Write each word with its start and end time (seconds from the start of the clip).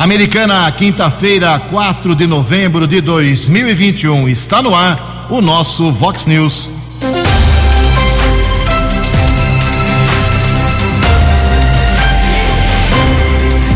Americana, 0.00 0.72
quinta-feira, 0.72 1.60
4 1.68 2.14
de 2.14 2.26
novembro 2.26 2.86
de 2.86 3.02
2021. 3.02 4.30
Está 4.30 4.62
no 4.62 4.74
ar 4.74 5.26
o 5.28 5.42
nosso 5.42 5.92
Vox 5.92 6.24
News. 6.24 6.70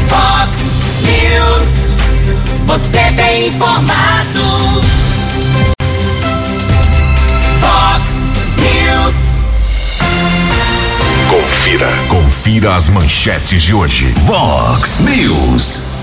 Vox 0.09 0.51
News. 1.03 1.95
Você 2.65 3.13
tem 3.13 3.49
informado. 3.49 4.81
Vox 7.61 8.33
News. 8.57 9.43
Confira. 11.29 11.91
Confira 12.09 12.77
as 12.77 12.89
manchetes 12.89 13.61
de 13.61 13.75
hoje. 13.75 14.07
Vox 14.25 15.01
News. 15.01 15.94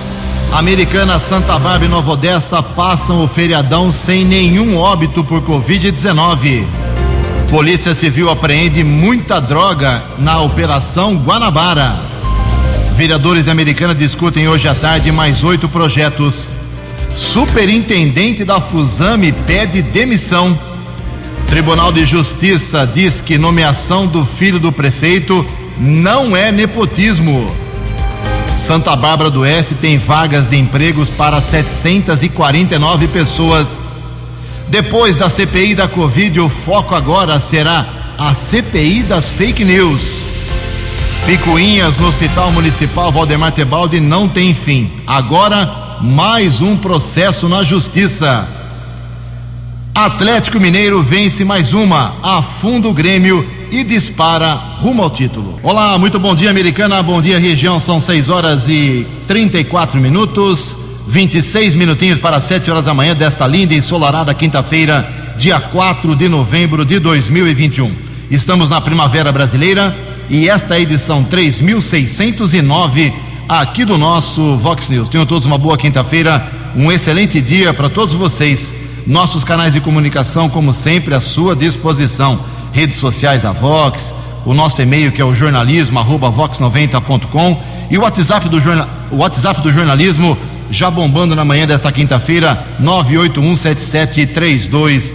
Americana, 0.51 1.17
Santa 1.17 1.57
Bárbara 1.57 1.85
e 1.85 1.87
Nova 1.87 2.11
Odessa 2.11 2.61
passam 2.61 3.23
o 3.23 3.27
feriadão 3.27 3.89
sem 3.89 4.25
nenhum 4.25 4.77
óbito 4.77 5.23
por 5.23 5.41
Covid-19. 5.41 6.65
Polícia 7.49 7.95
Civil 7.95 8.29
apreende 8.29 8.83
muita 8.83 9.39
droga 9.39 10.03
na 10.19 10.41
Operação 10.41 11.15
Guanabara. 11.15 11.97
Vereadores 12.95 13.45
de 13.45 13.49
Americana 13.49 13.95
discutem 13.95 14.49
hoje 14.49 14.67
à 14.67 14.75
tarde 14.75 15.09
mais 15.09 15.41
oito 15.41 15.69
projetos. 15.69 16.49
Superintendente 17.15 18.43
da 18.43 18.59
Fusame 18.59 19.31
pede 19.31 19.81
demissão. 19.81 20.57
Tribunal 21.47 21.93
de 21.93 22.05
Justiça 22.05 22.85
diz 22.85 23.21
que 23.21 23.37
nomeação 23.37 24.05
do 24.05 24.25
filho 24.25 24.59
do 24.59 24.71
prefeito 24.71 25.45
não 25.79 26.35
é 26.35 26.51
nepotismo. 26.51 27.49
Santa 28.57 28.95
Bárbara 28.95 29.29
do 29.29 29.41
Oeste 29.41 29.75
tem 29.75 29.97
vagas 29.97 30.47
de 30.47 30.57
empregos 30.57 31.09
para 31.09 31.41
749 31.41 33.07
pessoas. 33.07 33.79
Depois 34.67 35.17
da 35.17 35.29
CPI 35.29 35.75
da 35.75 35.87
Covid, 35.87 36.39
o 36.39 36.49
foco 36.49 36.95
agora 36.95 37.39
será 37.39 37.85
a 38.17 38.33
CPI 38.33 39.03
das 39.03 39.31
fake 39.31 39.65
news. 39.65 40.21
Picuinhas 41.25 41.97
no 41.97 42.07
Hospital 42.07 42.51
Municipal 42.51 43.11
Valdemar 43.11 43.51
Tebaldi 43.51 43.99
não 43.99 44.27
tem 44.27 44.53
fim. 44.53 44.89
Agora, 45.05 45.99
mais 46.01 46.61
um 46.61 46.75
processo 46.75 47.47
na 47.47 47.63
Justiça. 47.63 48.47
Atlético 49.93 50.59
Mineiro 50.59 51.01
vence 51.03 51.43
mais 51.43 51.73
uma, 51.73 52.15
afunda 52.23 52.87
o 52.87 52.93
Grêmio 52.93 53.45
e 53.71 53.85
dispara 53.85 54.53
rumo 54.53 55.01
ao 55.01 55.09
título. 55.09 55.57
Olá, 55.63 55.97
muito 55.97 56.19
bom 56.19 56.35
dia, 56.35 56.49
Americana. 56.49 57.01
Bom 57.01 57.21
dia, 57.21 57.39
região. 57.39 57.79
São 57.79 58.01
6 58.01 58.27
horas 58.27 58.67
e 58.67 59.07
34 59.25 59.99
minutos. 59.99 60.77
26 61.07 61.73
minutinhos 61.75 62.19
para 62.19 62.39
7 62.39 62.69
horas 62.69 62.85
da 62.85 62.93
manhã 62.93 63.15
desta 63.15 63.47
linda 63.47 63.73
e 63.73 63.77
ensolarada 63.77 64.33
quinta-feira, 64.33 65.09
dia 65.35 65.59
4 65.59 66.15
de 66.15 66.29
novembro 66.29 66.85
de 66.85 66.99
2021. 66.99 67.91
Estamos 68.29 68.69
na 68.69 68.79
Primavera 68.79 69.31
Brasileira 69.31 69.95
e 70.29 70.47
esta 70.47 70.75
é 70.75 70.77
a 70.77 70.81
edição 70.81 71.23
3609 71.23 73.13
aqui 73.49 73.83
do 73.83 73.97
nosso 73.97 74.55
Vox 74.57 74.89
News. 74.89 75.09
Tenham 75.09 75.25
todos 75.25 75.45
uma 75.45 75.57
boa 75.57 75.77
quinta-feira, 75.77 76.45
um 76.75 76.91
excelente 76.91 77.41
dia 77.41 77.73
para 77.73 77.89
todos 77.89 78.13
vocês. 78.13 78.75
Nossos 79.05 79.43
canais 79.43 79.73
de 79.73 79.81
comunicação, 79.81 80.47
como 80.47 80.71
sempre, 80.71 81.15
à 81.15 81.19
sua 81.19 81.55
disposição. 81.55 82.39
Redes 82.71 82.97
sociais 82.97 83.43
da 83.43 83.51
Vox, 83.51 84.13
o 84.45 84.53
nosso 84.53 84.81
e-mail 84.81 85.11
que 85.11 85.21
é 85.21 85.25
o 85.25 85.33
jornalismo 85.33 85.99
vox90.com 85.99 87.61
e 87.89 87.97
o 87.97 88.01
WhatsApp 88.01 88.49
do, 88.49 88.59
jorna, 88.59 88.87
o 89.11 89.17
WhatsApp 89.17 89.61
do 89.61 89.71
jornalismo 89.71 90.37
já 90.71 90.89
bombando 90.89 91.35
na 91.35 91.43
manhã 91.43 91.67
desta 91.67 91.91
quinta-feira, 91.91 92.65
981773276. 92.81 95.11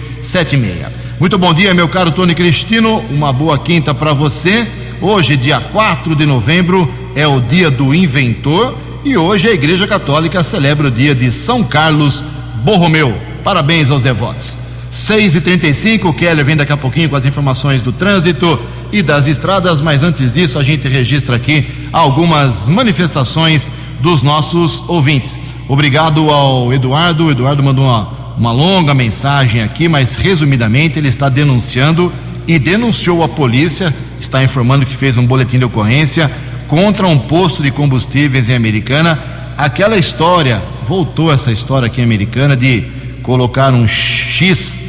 Muito 1.18 1.38
bom 1.38 1.54
dia, 1.54 1.72
meu 1.72 1.88
caro 1.88 2.10
Tony 2.10 2.34
Cristino. 2.34 2.98
Uma 3.11 3.33
boa 3.33 3.58
quinta 3.58 3.95
para 3.95 4.12
você. 4.12 4.68
Hoje, 5.00 5.34
dia 5.36 5.61
4 5.61 6.14
de 6.14 6.27
novembro, 6.27 6.92
é 7.14 7.27
o 7.27 7.40
dia 7.40 7.70
do 7.70 7.95
inventor 7.95 8.77
e 9.05 9.16
hoje 9.16 9.48
a 9.48 9.52
Igreja 9.52 9.86
Católica 9.86 10.42
celebra 10.42 10.89
o 10.89 10.90
dia 10.90 11.14
de 11.14 11.33
São 11.33 11.64
Carlos 11.64 12.22
Borromeu. 12.62 13.16
Parabéns 13.42 13.90
aos 13.90 14.02
devotos. 14.02 14.65
6 14.91 15.35
e 15.35 15.41
35 15.41 16.08
o 16.08 16.14
Keller 16.14 16.45
vem 16.45 16.57
daqui 16.57 16.73
a 16.73 16.77
pouquinho 16.77 17.08
com 17.08 17.17
as 17.17 17.27
informações 17.27 17.83
do 17.83 17.92
trânsito 17.92 18.58
e 18.92 19.02
das 19.02 19.27
estradas, 19.27 19.80
mas 19.80 20.02
antes 20.02 20.35
disso 20.35 20.58
a 20.58 20.63
gente 20.63 20.89
registra 20.89 21.36
aqui 21.36 21.67
algumas 21.92 22.69
manifestações 22.69 23.70
dos 24.01 24.23
nossos 24.23 24.83
ouvintes. 24.89 25.39
Obrigado 25.69 26.30
ao 26.30 26.73
Eduardo. 26.73 27.27
O 27.27 27.30
Eduardo 27.30 27.63
mandou 27.63 27.85
uma, 27.85 28.08
uma 28.39 28.52
longa 28.52 28.95
mensagem 28.95 29.63
aqui, 29.63 29.89
mas 29.89 30.14
resumidamente 30.14 30.98
ele 30.98 31.08
está 31.08 31.29
denunciando 31.29 32.13
e 32.46 32.58
denunciou 32.58 33.25
a 33.25 33.29
polícia, 33.29 33.92
está 34.20 34.42
informando 34.45 34.86
que 34.86 34.95
fez 34.95 35.19
um 35.19 35.27
boletim 35.27 35.58
de 35.58 35.64
ocorrência 35.64 36.30
contra 36.69 37.07
um 37.07 37.19
posto 37.19 37.63
de 37.63 37.70
combustíveis 37.70 38.48
em 38.48 38.55
Americana. 38.55 39.19
Aquela 39.58 39.96
história, 39.96 40.63
voltou 40.86 41.33
essa 41.33 41.51
história 41.51 41.86
aqui 41.86 42.01
em 42.01 42.05
Americana 42.05 42.57
de 42.57 42.85
colocar 43.27 43.75
um 43.75 43.89
X 43.89 44.81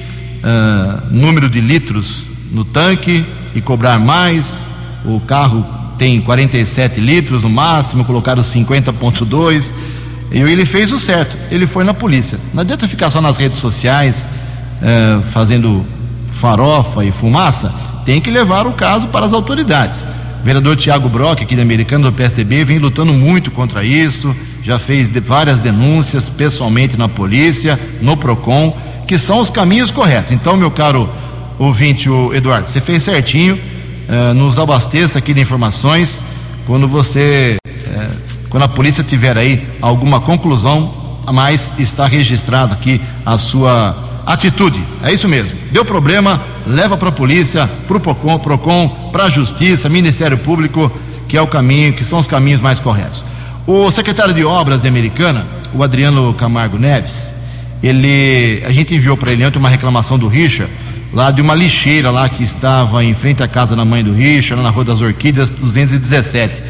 uh, 0.44 1.08
número 1.09 1.50
de 1.50 1.59
litros 1.59 2.28
no 2.52 2.64
tanque 2.64 3.25
e 3.56 3.59
cobrar 3.59 3.98
mais. 3.98 4.68
O 5.03 5.20
carro 5.20 5.66
tem 5.98 6.22
47 6.22 7.02
litros 7.02 7.42
no 7.42 7.50
máximo, 7.50 8.06
colocaram 8.06 8.44
50,2. 8.44 9.72
E 10.31 10.40
ele 10.40 10.66
fez 10.66 10.92
o 10.92 11.00
certo, 11.00 11.36
ele 11.50 11.66
foi 11.66 11.84
na 11.84 11.96
polícia. 11.96 12.40
Não 12.53 12.62
adianta 12.62 12.88
ficar 12.88 13.09
só 13.09 13.20
nas 13.20 13.38
redes 13.38 13.58
sociais 13.58 14.30
uh, 14.84 15.24
fazendo 15.24 15.84
farofa 16.30 17.04
e 17.04 17.12
fumaça, 17.12 17.74
tem 18.06 18.22
que 18.22 18.30
levar 18.30 18.68
o 18.68 18.74
caso 18.74 19.08
para 19.08 19.25
as 19.25 19.34
autoridades. 19.34 20.06
O 20.42 20.44
vereador 20.44 20.75
Tiago 20.75 21.09
Brock, 21.09 21.42
aqui 21.42 21.56
da 21.56 21.64
Americana 21.64 22.12
do 22.12 22.14
PSDB, 22.16 22.64
vem 22.64 22.78
lutando 22.78 23.14
muito 23.14 23.50
contra 23.50 23.84
isso, 23.84 24.36
já 24.67 24.78
fez 24.78 25.09
de 25.09 25.22
várias 25.22 25.61
denúncias 25.61 26.28
pessoalmente 26.28 26.97
na 26.97 27.07
polícia, 27.07 27.79
no 28.01 28.17
PROCON, 28.17 28.75
que 29.07 29.17
são 29.17 29.39
os 29.39 29.50
caminhos 29.50 29.89
corretos. 29.89 30.33
Então, 30.33 30.57
meu 30.57 30.69
caro 30.69 31.09
ouvinte, 31.57 32.09
o 32.09 32.33
Eduardo, 32.33 32.67
você 32.67 32.81
fez 32.81 33.01
certinho, 33.01 33.56
uh, 33.56 34.33
nos 34.33 34.59
abasteça 34.59 35.19
aqui 35.19 35.33
de 35.33 35.39
informações 35.39 36.25
quando 36.66 36.85
você, 36.85 37.56
uh, 37.66 38.17
quando 38.50 38.63
a 38.63 38.67
polícia 38.67 39.06
tiver 39.06 39.38
aí 39.38 39.66
alguma 39.81 40.19
conclusão, 40.19 40.91
mas 41.31 41.72
está 41.79 42.06
registrado 42.06 42.73
aqui 42.73 43.00
a 43.25 43.38
sua 43.38 43.95
atitude. 44.25 44.83
É 45.01 45.13
isso 45.13 45.29
mesmo. 45.29 45.57
Deu 45.72 45.85
problema, 45.85 46.41
leva 46.66 46.97
para 46.97 47.07
a 47.07 47.13
polícia, 47.13 47.69
para 47.88 47.95
o 47.95 48.01
PROCON, 48.01 48.38
PROCON 48.39 48.89
para 49.13 49.23
a 49.23 49.29
Justiça, 49.29 49.88
Ministério 49.88 50.38
Público, 50.38 50.91
que 51.25 51.38
é 51.38 51.41
o 51.41 51.47
caminho, 51.47 51.94
que 51.94 52.03
são 52.03 52.19
os 52.19 52.27
caminhos 52.27 52.59
mais 52.59 52.81
corretos. 52.81 53.23
O 53.67 53.91
secretário 53.91 54.33
de 54.33 54.45
Obras 54.45 54.81
de 54.81 54.88
Americana, 54.88 55.45
o 55.73 55.83
Adriano 55.83 56.33
Camargo 56.33 56.79
Neves, 56.79 57.35
ele, 57.83 58.63
a 58.66 58.72
gente 58.72 58.95
enviou 58.95 59.17
para 59.17 59.33
ele 59.33 59.45
ontem 59.45 59.59
uma 59.59 59.67
reclamação 59.67 60.17
do 60.17 60.29
Richa, 60.29 60.69
lá 61.13 61.31
de 61.31 61.41
uma 61.41 61.53
lixeira 61.53 62.09
lá 62.09 62.29
que 62.29 62.45
estava 62.45 63.03
em 63.03 63.13
frente 63.13 63.44
à 63.44 63.47
casa 63.47 63.75
da 63.75 63.83
mãe 63.83 64.01
do 64.01 64.13
Richa, 64.13 64.56
na 64.56 64.69
Rua 64.69 64.85
das 64.85 65.01
Orquídeas 65.01 65.50
217. 65.50 66.63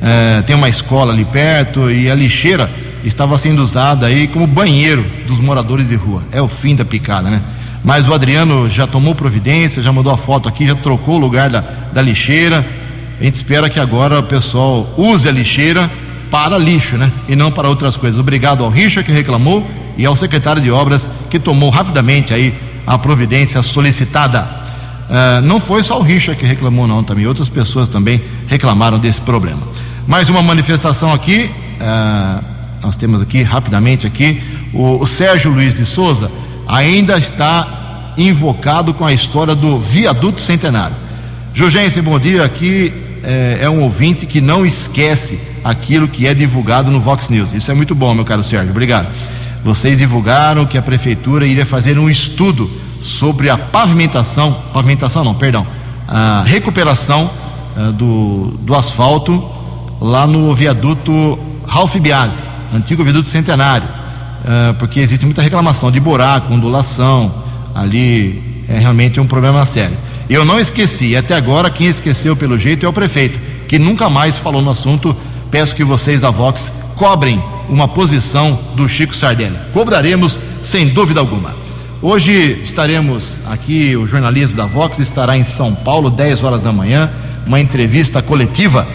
É, 0.00 0.42
tem 0.42 0.54
uma 0.54 0.68
escola 0.68 1.12
ali 1.12 1.24
perto 1.24 1.90
e 1.90 2.08
a 2.08 2.14
lixeira 2.14 2.70
estava 3.02 3.36
sendo 3.36 3.60
usada 3.60 4.06
aí 4.06 4.28
como 4.28 4.46
banheiro 4.46 5.04
dos 5.26 5.40
moradores 5.40 5.88
de 5.88 5.96
rua. 5.96 6.22
É 6.30 6.40
o 6.40 6.46
fim 6.46 6.76
da 6.76 6.84
picada, 6.84 7.28
né? 7.28 7.42
Mas 7.82 8.08
o 8.08 8.14
Adriano 8.14 8.70
já 8.70 8.86
tomou 8.86 9.16
providência, 9.16 9.82
já 9.82 9.90
mandou 9.90 10.12
a 10.12 10.16
foto 10.16 10.48
aqui, 10.48 10.64
já 10.64 10.76
trocou 10.76 11.16
o 11.16 11.18
lugar 11.18 11.50
da, 11.50 11.64
da 11.92 12.00
lixeira. 12.00 12.64
A 13.20 13.24
gente 13.24 13.34
espera 13.34 13.68
que 13.68 13.80
agora 13.80 14.20
o 14.20 14.22
pessoal 14.22 14.94
use 14.96 15.28
a 15.28 15.32
lixeira 15.32 15.90
para 16.30 16.58
lixo, 16.58 16.96
né? 16.96 17.12
E 17.28 17.36
não 17.36 17.50
para 17.50 17.68
outras 17.68 17.96
coisas. 17.96 18.18
Obrigado 18.18 18.64
ao 18.64 18.70
Richa 18.70 19.02
que 19.02 19.12
reclamou 19.12 19.66
e 19.96 20.04
ao 20.04 20.14
secretário 20.14 20.60
de 20.60 20.70
obras 20.70 21.08
que 21.30 21.38
tomou 21.38 21.70
rapidamente 21.70 22.34
aí 22.34 22.54
a 22.86 22.98
providência 22.98 23.62
solicitada. 23.62 24.46
Uh, 25.08 25.40
não 25.42 25.60
foi 25.60 25.82
só 25.82 25.98
o 25.98 26.02
Richa 26.02 26.34
que 26.34 26.44
reclamou, 26.44 26.86
não, 26.86 27.02
também 27.02 27.26
outras 27.26 27.48
pessoas 27.48 27.88
também 27.88 28.20
reclamaram 28.48 28.98
desse 28.98 29.20
problema. 29.20 29.62
Mais 30.06 30.28
uma 30.28 30.42
manifestação 30.42 31.12
aqui, 31.12 31.50
uh, 31.80 32.44
nós 32.82 32.96
temos 32.96 33.22
aqui 33.22 33.42
rapidamente 33.42 34.06
aqui 34.06 34.42
o, 34.72 35.00
o 35.02 35.06
Sérgio 35.06 35.50
Luiz 35.50 35.74
de 35.74 35.84
Souza 35.84 36.30
ainda 36.68 37.16
está 37.16 38.12
invocado 38.18 38.92
com 38.94 39.04
a 39.04 39.12
história 39.12 39.54
do 39.54 39.78
viaduto 39.78 40.40
centenário. 40.40 40.96
Jugense, 41.54 42.00
bom 42.02 42.18
dia. 42.18 42.44
Aqui 42.44 42.92
é, 43.26 43.58
é, 43.62 43.68
um 43.68 43.82
ouvinte 43.82 44.24
que 44.24 44.40
não 44.40 44.64
esquece 44.64 45.40
aquilo 45.64 46.06
que 46.06 46.28
é 46.28 46.32
divulgado 46.32 46.92
no 46.92 47.00
Vox 47.00 47.28
News. 47.28 47.52
Isso 47.52 47.68
é 47.70 47.74
muito 47.74 47.92
bom, 47.92 48.14
meu 48.14 48.24
caro 48.24 48.42
Sérgio. 48.42 48.70
Obrigado. 48.70 49.08
Vocês 49.64 49.98
divulgaram 49.98 50.64
que 50.64 50.78
a 50.78 50.82
prefeitura 50.82 51.44
iria 51.44 51.66
fazer 51.66 51.98
um 51.98 52.08
estudo 52.08 52.70
sobre 53.00 53.50
a 53.50 53.58
pavimentação, 53.58 54.52
pavimentação 54.72 55.24
não, 55.24 55.34
perdão, 55.34 55.66
a 56.06 56.44
recuperação 56.46 57.28
uh, 57.76 57.92
do, 57.92 58.58
do 58.60 58.74
asfalto 58.76 59.44
lá 60.00 60.24
no 60.24 60.54
viaduto 60.54 61.36
Ralph 61.66 61.96
Biasi. 61.96 62.44
antigo 62.72 63.02
viaduto 63.02 63.28
centenário, 63.28 63.88
uh, 63.88 64.74
porque 64.74 65.00
existe 65.00 65.26
muita 65.26 65.42
reclamação 65.42 65.90
de 65.90 65.98
buraco, 65.98 66.54
ondulação, 66.54 67.34
ali 67.74 68.64
é 68.68 68.78
realmente 68.78 69.18
um 69.18 69.26
problema 69.26 69.66
sério. 69.66 69.96
Eu 70.28 70.44
não 70.44 70.58
esqueci, 70.58 71.16
até 71.16 71.34
agora 71.34 71.70
quem 71.70 71.86
esqueceu 71.86 72.34
pelo 72.34 72.58
jeito 72.58 72.84
é 72.84 72.88
o 72.88 72.92
prefeito, 72.92 73.38
que 73.68 73.78
nunca 73.78 74.10
mais 74.10 74.38
falou 74.38 74.60
no 74.60 74.70
assunto. 74.70 75.16
Peço 75.50 75.74
que 75.74 75.84
vocês 75.84 76.22
da 76.22 76.30
Vox 76.30 76.72
cobrem 76.96 77.40
uma 77.68 77.86
posição 77.86 78.58
do 78.74 78.88
Chico 78.88 79.14
Sardelli. 79.14 79.56
Cobraremos 79.72 80.40
sem 80.62 80.88
dúvida 80.88 81.20
alguma. 81.20 81.54
Hoje 82.02 82.60
estaremos 82.62 83.40
aqui, 83.46 83.96
o 83.96 84.06
jornalismo 84.06 84.56
da 84.56 84.66
Vox 84.66 84.98
estará 84.98 85.38
em 85.38 85.44
São 85.44 85.74
Paulo, 85.74 86.10
10 86.10 86.42
horas 86.42 86.64
da 86.64 86.72
manhã, 86.72 87.10
uma 87.46 87.60
entrevista 87.60 88.20
coletiva 88.20 88.86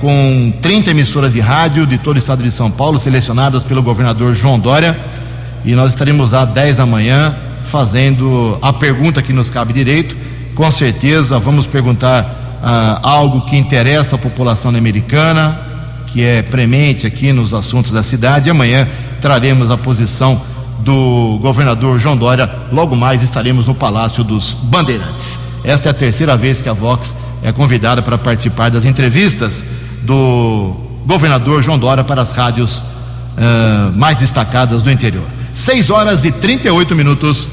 com 0.00 0.52
30 0.60 0.90
emissoras 0.90 1.34
de 1.34 1.40
rádio 1.40 1.86
de 1.86 1.98
todo 1.98 2.16
o 2.16 2.18
estado 2.18 2.42
de 2.42 2.50
São 2.50 2.70
Paulo, 2.70 2.98
selecionadas 2.98 3.62
pelo 3.62 3.82
governador 3.82 4.34
João 4.34 4.58
Dória. 4.58 4.98
E 5.64 5.74
nós 5.74 5.92
estaremos 5.92 6.32
lá 6.32 6.44
10 6.44 6.78
da 6.78 6.86
manhã 6.86 7.34
fazendo 7.62 8.58
a 8.60 8.72
pergunta 8.72 9.22
que 9.22 9.32
nos 9.32 9.50
cabe 9.50 9.72
direito. 9.72 10.16
Com 10.60 10.70
certeza 10.70 11.38
vamos 11.38 11.64
perguntar 11.64 12.60
ah, 12.62 13.00
algo 13.02 13.40
que 13.46 13.56
interessa 13.56 14.16
a 14.16 14.18
população 14.18 14.70
americana, 14.76 15.58
que 16.08 16.22
é 16.22 16.42
premente 16.42 17.06
aqui 17.06 17.32
nos 17.32 17.54
assuntos 17.54 17.92
da 17.92 18.02
cidade. 18.02 18.50
Amanhã 18.50 18.86
traremos 19.22 19.70
a 19.70 19.78
posição 19.78 20.38
do 20.80 21.38
governador 21.40 21.98
João 21.98 22.14
Dória. 22.14 22.46
Logo 22.70 22.94
mais 22.94 23.22
estaremos 23.22 23.68
no 23.68 23.74
Palácio 23.74 24.22
dos 24.22 24.52
Bandeirantes. 24.52 25.38
Esta 25.64 25.88
é 25.88 25.92
a 25.92 25.94
terceira 25.94 26.36
vez 26.36 26.60
que 26.60 26.68
a 26.68 26.74
Vox 26.74 27.16
é 27.42 27.50
convidada 27.52 28.02
para 28.02 28.18
participar 28.18 28.70
das 28.70 28.84
entrevistas 28.84 29.64
do 30.02 30.76
governador 31.06 31.62
João 31.62 31.78
Dória 31.78 32.04
para 32.04 32.20
as 32.20 32.32
rádios 32.32 32.80
uh, 32.80 33.96
mais 33.96 34.18
destacadas 34.18 34.82
do 34.82 34.90
interior. 34.90 35.24
6 35.54 35.88
horas 35.88 36.26
e 36.26 36.32
38 36.32 36.94
minutos. 36.94 37.48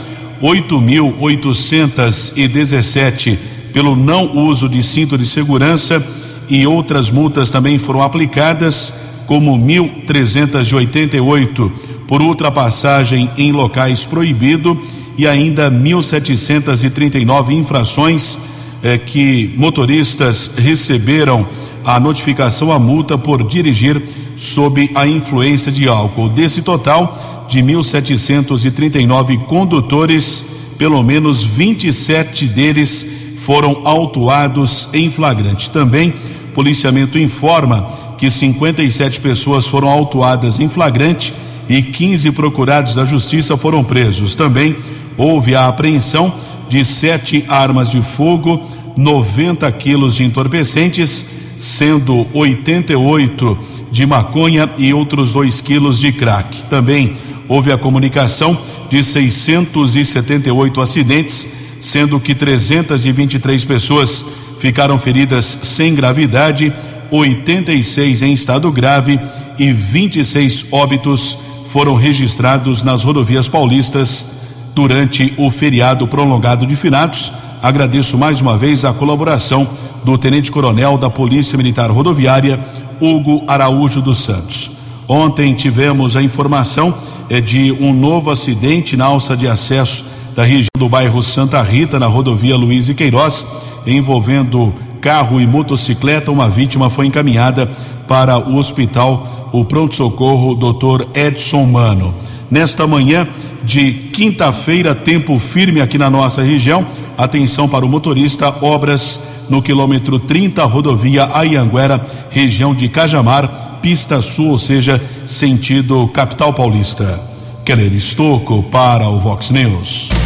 8.817 0.43 3.39
pelo 3.73 3.97
não 3.97 4.37
uso 4.37 4.69
de 4.69 4.83
cinto 4.83 5.17
de 5.17 5.25
segurança 5.25 6.05
e 6.51 6.67
outras 6.67 7.11
multas 7.11 7.49
também 7.49 7.79
foram 7.79 8.03
aplicadas, 8.03 8.93
como 9.27 9.57
1.388 9.57 11.73
por 12.09 12.21
ultrapassagem 12.21 13.31
em 13.39 13.53
locais 13.53 14.05
proibido 14.05 14.79
e 15.17 15.29
ainda 15.29 15.71
1.739 15.71 17.53
infrações 17.53 18.37
eh, 18.83 18.99
que 18.99 19.55
motoristas 19.57 20.51
receberam 20.57 21.47
a 21.85 22.01
notificação, 22.01 22.73
a 22.73 22.79
multa 22.79 23.17
por 23.17 23.47
dirigir 23.47 24.03
sob 24.35 24.91
a 24.95 25.07
influência 25.07 25.71
de 25.71 25.87
álcool. 25.87 26.29
Desse 26.29 26.63
total 26.63 27.47
de 27.49 27.63
1.739 27.63 29.45
condutores, 29.45 30.45
pelo 30.79 31.03
menos 31.03 31.45
27 31.45 32.47
deles 32.47 33.07
foram 33.39 33.83
autuados 33.85 34.89
em 34.93 35.11
flagrante. 35.11 35.71
Também, 35.71 36.13
policiamento 36.55 37.19
informa 37.19 37.89
que 38.19 38.31
57 38.31 39.21
pessoas 39.21 39.67
foram 39.67 39.89
autuadas 39.89 40.61
em 40.61 40.69
flagrante 40.69 41.33
e 41.69 41.81
15 41.83 42.33
procurados 42.33 42.95
da 42.95 43.05
justiça 43.05 43.57
foram 43.57 43.83
presos. 43.83 44.35
Também 44.35 44.77
houve 45.17 45.55
a 45.55 45.69
apreensão 45.69 46.33
de 46.69 46.85
sete 46.85 47.45
armas 47.49 47.91
de 47.91 48.03
fogo, 48.03 48.61
90 48.97 49.71
quilos 49.73 50.17
de 50.17 50.25
entorpecentes, 50.25 51.25
sendo 51.59 52.27
88 52.35 53.59
de 53.91 54.07
maconha 54.07 54.69
e 54.79 54.93
outros 54.93 55.33
2 55.33 55.61
quilos 55.61 55.99
de 55.99 56.13
crack. 56.13 56.65
Também 56.67 57.13
houve 57.49 57.73
a 57.73 57.79
comunicação 57.79 58.57
de 58.89 59.03
678 59.03 60.81
acidentes, 60.81 61.49
sendo 61.81 62.21
que 62.21 62.35
323 62.35 63.65
pessoas 63.65 64.25
ficaram 64.61 64.99
feridas 64.99 65.59
sem 65.63 65.95
gravidade, 65.95 66.73
86 67.11 68.21
em 68.23 68.35
estado 68.35 68.71
grave 68.71 69.19
e 69.59 69.73
26 69.73 70.67
óbitos 70.71 71.37
foram 71.71 71.95
registrados 71.95 72.83
nas 72.83 73.03
rodovias 73.03 73.49
paulistas 73.49 74.27
durante 74.75 75.33
o 75.39 75.51
feriado 75.51 76.07
prolongado 76.07 76.67
de 76.67 76.77
finados. 76.77 77.33
Agradeço 77.63 78.19
mais 78.19 78.41
uma 78.43 78.57
vez 78.57 78.85
a 78.85 78.93
colaboração 78.93 79.67
do 80.05 80.19
Tenente 80.19 80.53
Coronel 80.53 80.99
da 80.99 81.09
Polícia 81.09 81.57
Militar 81.57 81.91
Rodoviária, 81.91 82.61
Hugo 83.01 83.45
Araújo 83.49 84.03
dos 84.03 84.19
Santos. 84.19 84.71
Ontem 85.09 85.55
tivemos 85.55 86.17
a 86.17 86.23
informação 86.23 86.95
é, 87.31 87.41
de 87.41 87.73
um 87.81 87.95
novo 87.95 88.31
acidente 88.31 88.97
na 88.97 89.07
alça 89.07 89.35
de 89.35 89.49
acesso 89.49 90.05
da 90.37 90.45
região 90.45 90.69
do 90.79 90.89
bairro 90.89 91.23
Santa 91.23 91.61
Rita, 91.63 91.99
na 91.99 92.07
rodovia 92.07 92.57
Luiz 92.57 92.89
e 92.89 92.95
Queiroz, 92.95 93.45
envolvendo 93.87 94.73
carro 95.01 95.41
e 95.41 95.47
motocicleta. 95.47 96.31
Uma 96.31 96.49
vítima 96.49 96.91
foi 96.91 97.07
encaminhada 97.07 97.71
para 98.07 98.39
o 98.39 98.57
hospital, 98.57 99.51
o 99.53 99.65
pronto-socorro 99.65 100.55
Dr. 100.55 101.07
Edson 101.15 101.65
Mano. 101.65 102.15
Nesta 102.51 102.87
manhã 102.87 103.27
de 103.63 103.93
quinta-feira, 103.93 104.95
tempo 104.95 105.39
firme 105.39 105.81
aqui 105.81 105.99
na 105.99 106.11
nossa 106.11 106.43
região. 106.43 106.85
Atenção 107.17 107.69
para 107.69 107.85
o 107.85 107.89
motorista, 107.89 108.55
obras 108.63 109.21
no 109.49 109.61
quilômetro 109.61 110.19
30, 110.19 110.65
rodovia 110.65 111.29
Ayanguera, 111.35 112.05
região 112.31 112.75
de 112.75 112.89
Cajamar, 112.89 113.79
pista 113.83 114.23
sul, 114.23 114.51
ou 114.51 114.59
seja, 114.59 115.01
sentido 115.27 116.09
capital 116.09 116.53
paulista. 116.53 117.21
Keller 117.65 117.93
Estocco 117.93 118.63
para 118.65 119.09
o 119.09 119.19
Vox 119.19 119.51
News. 119.51 120.20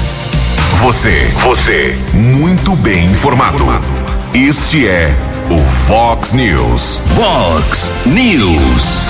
Você, 0.85 1.27
você, 1.43 1.99
muito 2.13 2.77
bem 2.77 3.07
informado. 3.07 3.65
Este 4.35 4.87
é 4.87 5.17
o 5.51 5.59
Fox 5.59 6.35
News. 6.35 7.01
Fox 7.15 7.91
News. 8.05 9.01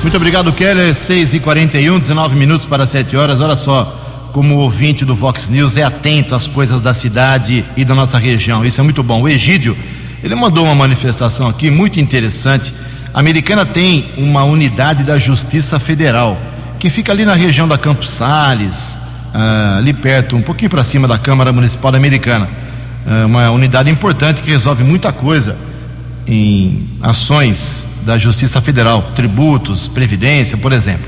Muito 0.00 0.16
obrigado, 0.16 0.52
Keller. 0.52 0.94
6 0.94 1.34
e 1.34 1.40
41 1.40 1.98
19 1.98 2.36
minutos 2.36 2.66
para 2.66 2.86
7 2.86 3.16
horas. 3.16 3.40
Olha 3.40 3.56
só, 3.56 3.84
como 4.32 4.58
ouvinte 4.58 5.04
do 5.04 5.16
Fox 5.16 5.48
News, 5.48 5.76
é 5.76 5.82
atento 5.82 6.36
às 6.36 6.46
coisas 6.46 6.80
da 6.80 6.94
cidade 6.94 7.64
e 7.76 7.84
da 7.84 7.96
nossa 7.96 8.16
região. 8.16 8.64
Isso 8.64 8.80
é 8.80 8.84
muito 8.84 9.02
bom. 9.02 9.20
O 9.20 9.28
Egídio, 9.28 9.76
ele 10.22 10.36
mandou 10.36 10.66
uma 10.66 10.74
manifestação 10.76 11.48
aqui 11.48 11.68
muito 11.68 11.98
interessante. 11.98 12.72
A 13.12 13.18
americana 13.18 13.66
tem 13.66 14.08
uma 14.16 14.44
unidade 14.44 15.02
da 15.02 15.18
Justiça 15.18 15.80
Federal, 15.80 16.40
que 16.78 16.88
fica 16.88 17.10
ali 17.10 17.24
na 17.24 17.34
região 17.34 17.66
da 17.66 17.76
Campos 17.76 18.08
Sales, 18.08 19.07
ah, 19.34 19.76
ali 19.78 19.92
perto, 19.92 20.36
um 20.36 20.42
pouquinho 20.42 20.70
para 20.70 20.84
cima 20.84 21.06
da 21.06 21.18
Câmara 21.18 21.52
Municipal 21.52 21.94
Americana. 21.94 22.48
Ah, 23.06 23.26
uma 23.26 23.50
unidade 23.50 23.90
importante 23.90 24.42
que 24.42 24.50
resolve 24.50 24.84
muita 24.84 25.12
coisa 25.12 25.56
em 26.26 26.86
ações 27.00 28.02
da 28.04 28.18
Justiça 28.18 28.60
Federal, 28.60 29.02
tributos, 29.14 29.88
previdência, 29.88 30.56
por 30.56 30.72
exemplo. 30.72 31.06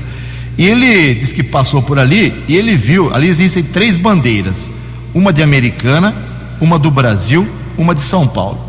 E 0.57 0.65
ele 0.65 1.15
disse 1.15 1.33
que 1.33 1.43
passou 1.43 1.81
por 1.81 1.97
ali 1.97 2.43
e 2.47 2.55
ele 2.55 2.75
viu, 2.75 3.13
ali 3.13 3.27
existem 3.27 3.63
três 3.63 3.97
bandeiras: 3.97 4.69
uma 5.13 5.31
de 5.31 5.41
Americana, 5.41 6.13
uma 6.59 6.77
do 6.77 6.91
Brasil, 6.91 7.47
uma 7.77 7.95
de 7.95 8.01
São 8.01 8.27
Paulo. 8.27 8.59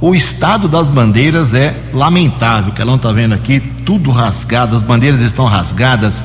O 0.00 0.14
estado 0.14 0.66
das 0.66 0.86
bandeiras 0.86 1.52
é 1.52 1.74
lamentável, 1.92 2.72
que 2.72 2.80
ela 2.80 2.90
não 2.90 2.96
está 2.96 3.12
vendo 3.12 3.34
aqui, 3.34 3.60
tudo 3.84 4.10
rasgado, 4.10 4.74
as 4.74 4.82
bandeiras 4.82 5.20
estão 5.20 5.44
rasgadas, 5.44 6.24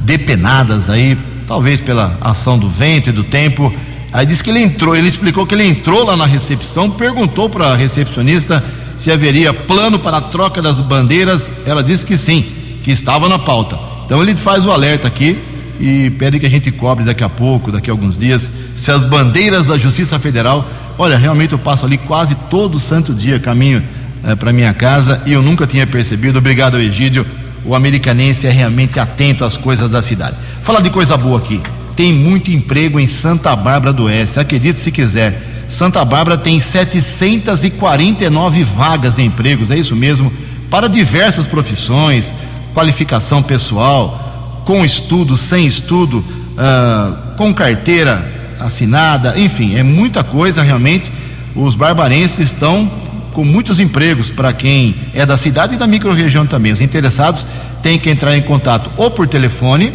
depenadas 0.00 0.90
aí, 0.90 1.16
talvez 1.46 1.80
pela 1.80 2.16
ação 2.20 2.58
do 2.58 2.68
vento 2.68 3.10
e 3.10 3.12
do 3.12 3.24
tempo, 3.24 3.72
Aí 4.12 4.26
disse 4.26 4.44
que 4.44 4.50
ele 4.50 4.60
entrou, 4.60 4.94
ele 4.94 5.08
explicou 5.08 5.46
que 5.46 5.54
ele 5.54 5.66
entrou 5.66 6.04
lá 6.04 6.14
na 6.14 6.26
recepção, 6.26 6.90
perguntou 6.90 7.48
para 7.48 7.68
a 7.68 7.76
recepcionista 7.76 8.62
se 8.94 9.10
haveria 9.10 9.54
plano 9.54 9.98
para 9.98 10.18
a 10.18 10.20
troca 10.20 10.60
das 10.60 10.80
bandeiras. 10.82 11.50
Ela 11.64 11.82
disse 11.82 12.04
que 12.04 12.18
sim, 12.18 12.44
que 12.84 12.90
estava 12.90 13.26
na 13.26 13.38
pauta. 13.38 13.78
Então 14.04 14.22
ele 14.22 14.36
faz 14.36 14.66
o 14.66 14.70
alerta 14.70 15.08
aqui 15.08 15.38
e 15.80 16.10
pede 16.10 16.38
que 16.38 16.44
a 16.44 16.50
gente 16.50 16.70
cobre 16.70 17.04
daqui 17.04 17.24
a 17.24 17.28
pouco, 17.28 17.72
daqui 17.72 17.88
a 17.88 17.92
alguns 17.92 18.18
dias, 18.18 18.50
se 18.76 18.90
as 18.90 19.04
bandeiras 19.06 19.68
da 19.68 19.78
Justiça 19.78 20.18
Federal. 20.18 20.68
Olha, 20.98 21.16
realmente 21.16 21.52
eu 21.52 21.58
passo 21.58 21.86
ali 21.86 21.96
quase 21.96 22.34
todo 22.50 22.78
santo 22.78 23.14
dia 23.14 23.40
caminho 23.40 23.82
eh, 24.22 24.36
para 24.36 24.52
minha 24.52 24.74
casa 24.74 25.22
e 25.24 25.32
eu 25.32 25.40
nunca 25.40 25.66
tinha 25.66 25.86
percebido. 25.86 26.38
Obrigado, 26.38 26.78
Egídio. 26.78 27.24
O 27.64 27.74
americanense 27.74 28.46
é 28.46 28.50
realmente 28.50 29.00
atento 29.00 29.42
às 29.42 29.56
coisas 29.56 29.92
da 29.92 30.02
cidade. 30.02 30.36
Falar 30.62 30.80
de 30.80 30.90
coisa 30.90 31.16
boa 31.16 31.38
aqui. 31.38 31.60
Tem 31.96 32.12
muito 32.12 32.52
emprego 32.52 33.00
em 33.00 33.06
Santa 33.06 33.54
Bárbara 33.56 33.92
do 33.92 34.04
Oeste. 34.04 34.38
Acredite 34.38 34.78
se 34.78 34.92
quiser. 34.92 35.64
Santa 35.68 36.04
Bárbara 36.04 36.38
tem 36.38 36.60
749 36.60 38.62
vagas 38.62 39.16
de 39.16 39.22
empregos, 39.22 39.70
é 39.70 39.76
isso 39.76 39.96
mesmo, 39.96 40.32
para 40.70 40.88
diversas 40.88 41.46
profissões, 41.46 42.34
qualificação 42.74 43.42
pessoal, 43.42 44.62
com 44.64 44.84
estudo, 44.84 45.36
sem 45.36 45.66
estudo, 45.66 46.18
uh, 46.18 47.36
com 47.36 47.52
carteira 47.52 48.30
assinada, 48.60 49.34
enfim, 49.36 49.74
é 49.74 49.82
muita 49.82 50.22
coisa 50.22 50.62
realmente. 50.62 51.10
Os 51.56 51.74
barbarenses 51.74 52.52
estão 52.52 52.88
com 53.32 53.44
muitos 53.44 53.80
empregos 53.80 54.30
para 54.30 54.52
quem 54.52 54.94
é 55.14 55.26
da 55.26 55.36
cidade 55.36 55.74
e 55.74 55.78
da 55.78 55.86
microrregião 55.86 56.46
também. 56.46 56.70
Os 56.70 56.80
interessados 56.80 57.46
têm 57.82 57.98
que 57.98 58.10
entrar 58.10 58.36
em 58.36 58.42
contato 58.42 58.90
ou 58.96 59.10
por 59.10 59.26
telefone 59.26 59.92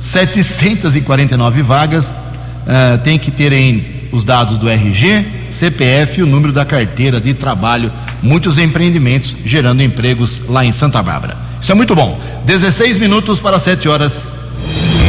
749 0.00 1.62
vagas, 1.62 2.10
uh, 2.10 2.98
tem 3.02 3.18
que 3.18 3.30
ter 3.30 3.50
em 3.52 3.82
os 4.10 4.24
dados 4.24 4.58
do 4.58 4.68
RG, 4.68 5.24
CPF 5.54 6.20
e 6.20 6.22
o 6.22 6.26
número 6.26 6.52
da 6.52 6.64
carteira 6.64 7.20
de 7.20 7.32
trabalho. 7.32 7.90
Muitos 8.22 8.58
empreendimentos 8.58 9.36
gerando 9.44 9.82
empregos 9.82 10.48
lá 10.48 10.64
em 10.64 10.72
Santa 10.72 11.02
Bárbara. 11.02 11.36
Isso 11.60 11.70
é 11.70 11.74
muito 11.74 11.94
bom. 11.94 12.20
16 12.44 12.96
minutos 12.96 13.38
para 13.38 13.58
7 13.58 13.88
horas. 13.88 14.28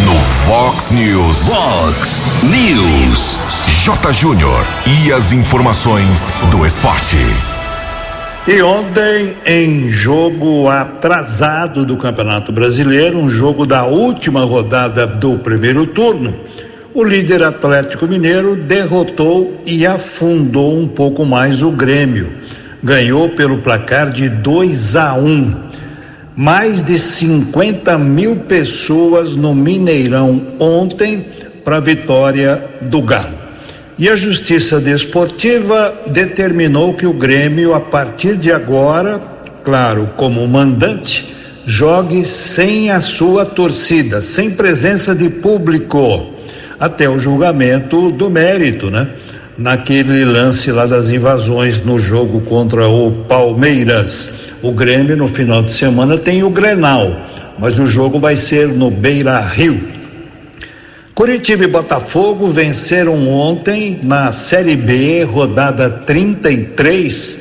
No 0.06 0.16
Fox 0.16 0.92
News. 0.92 1.48
Fox 1.48 2.22
News. 2.44 3.40
J. 3.84 4.14
Júnior. 4.14 4.66
E 4.86 5.12
as 5.12 5.34
informações 5.34 6.32
do 6.52 6.66
esporte. 6.66 7.18
E 8.48 8.62
ontem, 8.62 9.36
em 9.44 9.90
jogo 9.90 10.70
atrasado 10.70 11.84
do 11.84 11.98
Campeonato 11.98 12.52
Brasileiro, 12.52 13.18
um 13.18 13.28
jogo 13.28 13.66
da 13.66 13.86
última 13.86 14.46
rodada 14.46 15.08
do 15.08 15.40
primeiro 15.40 15.88
turno, 15.88 16.36
o 16.96 17.04
líder 17.04 17.44
Atlético 17.44 18.08
Mineiro 18.08 18.56
derrotou 18.56 19.60
e 19.68 19.86
afundou 19.86 20.80
um 20.80 20.88
pouco 20.88 21.26
mais 21.26 21.62
o 21.62 21.70
Grêmio. 21.70 22.32
Ganhou 22.82 23.28
pelo 23.32 23.58
placar 23.58 24.12
de 24.12 24.30
2 24.30 24.96
a 24.96 25.14
1. 25.14 25.28
Um 25.28 25.66
mais 26.38 26.82
de 26.82 26.98
50 26.98 27.98
mil 27.98 28.38
pessoas 28.38 29.36
no 29.36 29.54
Mineirão 29.54 30.54
ontem 30.58 31.26
para 31.66 31.78
a 31.78 31.82
vitória 31.82 32.64
do 32.84 33.02
Galo. 33.02 33.36
E 33.98 34.10
a 34.10 34.16
Justiça 34.16 34.80
Desportiva 34.80 35.94
determinou 36.08 36.94
que 36.94 37.06
o 37.06 37.14
Grêmio, 37.14 37.74
a 37.74 37.82
partir 37.82 38.38
de 38.38 38.54
agora, 38.54 39.22
claro, 39.66 40.10
como 40.16 40.48
mandante, 40.48 41.34
jogue 41.66 42.26
sem 42.26 42.90
a 42.90 43.02
sua 43.02 43.46
torcida, 43.46 44.22
sem 44.22 44.52
presença 44.52 45.14
de 45.14 45.30
público, 45.30 46.35
até 46.80 47.10
o 47.10 47.20
julgamento 47.20 48.12
do 48.12 48.30
mérito, 48.30 48.90
né? 48.90 49.10
Naquele 49.58 50.26
lance 50.26 50.72
lá 50.72 50.86
das 50.86 51.10
invasões 51.10 51.82
no 51.82 51.98
jogo 51.98 52.42
contra 52.42 52.88
o 52.88 53.24
Palmeiras. 53.28 54.30
O 54.62 54.72
Grêmio 54.72 55.16
no 55.16 55.28
final 55.28 55.64
de 55.64 55.72
semana 55.72 56.18
tem 56.18 56.44
o 56.44 56.50
Grenal, 56.50 57.16
mas 57.58 57.80
o 57.80 57.88
jogo 57.88 58.20
vai 58.20 58.36
ser 58.36 58.68
no 58.68 58.92
Beira 58.92 59.40
Rio. 59.40 59.96
Curitiba 61.14 61.64
e 61.64 61.68
Botafogo 61.68 62.50
venceram 62.50 63.30
ontem 63.30 64.02
na 64.04 64.34
Série 64.34 64.76
B, 64.76 65.24
rodada 65.24 65.90
33, 65.90 67.40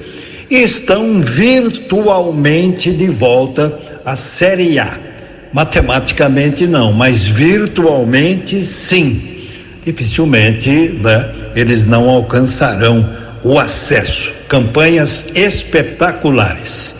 e 0.49 0.63
estão 0.63 1.21
virtualmente 1.21 2.93
de 2.93 3.09
volta 3.09 3.77
à 4.05 4.15
Série 4.15 4.79
A. 4.79 5.14
Matematicamente 5.55 6.67
não, 6.67 6.93
mas 6.93 7.23
virtualmente 7.23 8.67
sim. 8.67 9.47
Dificilmente 9.87 10.99
né, 11.01 11.31
eles 11.55 11.85
não 11.85 12.11
alcançarão 12.11 13.09
o 13.45 13.57
acesso. 13.57 14.33
Campanhas 14.49 15.29
espetaculares. 15.33 16.97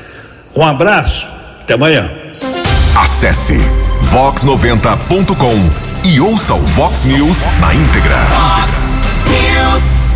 Um 0.55 0.63
abraço, 0.65 1.27
até 1.63 1.75
amanhã. 1.75 2.09
Acesse 2.95 3.59
vox90.com 4.13 6.09
e 6.09 6.21
ouça 6.21 6.55
o 6.55 6.61
Vox 6.61 7.07
News 7.07 7.39
na 7.61 7.75
íntegra. 7.75 8.17
Fox 8.19 9.01
News. 9.31 10.11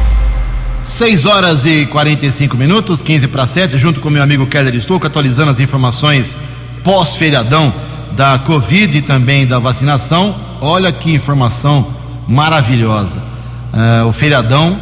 6 0.85 1.27
horas 1.27 1.67
e 1.67 1.87
45 1.87 2.57
minutos, 2.57 3.03
15 3.03 3.27
para 3.27 3.49
7, 3.49 3.77
junto 3.79 4.01
com 4.01 4.09
meu 4.09 4.23
amigo 4.23 4.47
Keller 4.47 4.77
Estouco, 4.77 5.09
atualizando 5.09 5.51
as 5.51 5.59
informações 5.59 6.39
pós-feriadão 6.85 7.75
da 8.13 8.39
Covid 8.39 8.99
e 8.99 9.03
também 9.03 9.47
da 9.47 9.59
vacinação. 9.59 10.35
Olha 10.61 10.93
que 10.93 11.13
informação 11.13 11.87
maravilhosa. 12.27 13.23
Uh, 13.73 14.09
o 14.09 14.13
feriadão, 14.13 14.79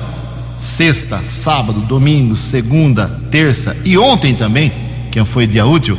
sexta, 0.56 1.22
sábado, 1.22 1.80
domingo, 1.80 2.36
segunda, 2.36 3.08
terça 3.30 3.76
e 3.84 3.98
ontem 3.98 4.34
também 4.34 4.72
que 5.10 5.24
foi 5.24 5.46
dia 5.46 5.64
útil, 5.64 5.98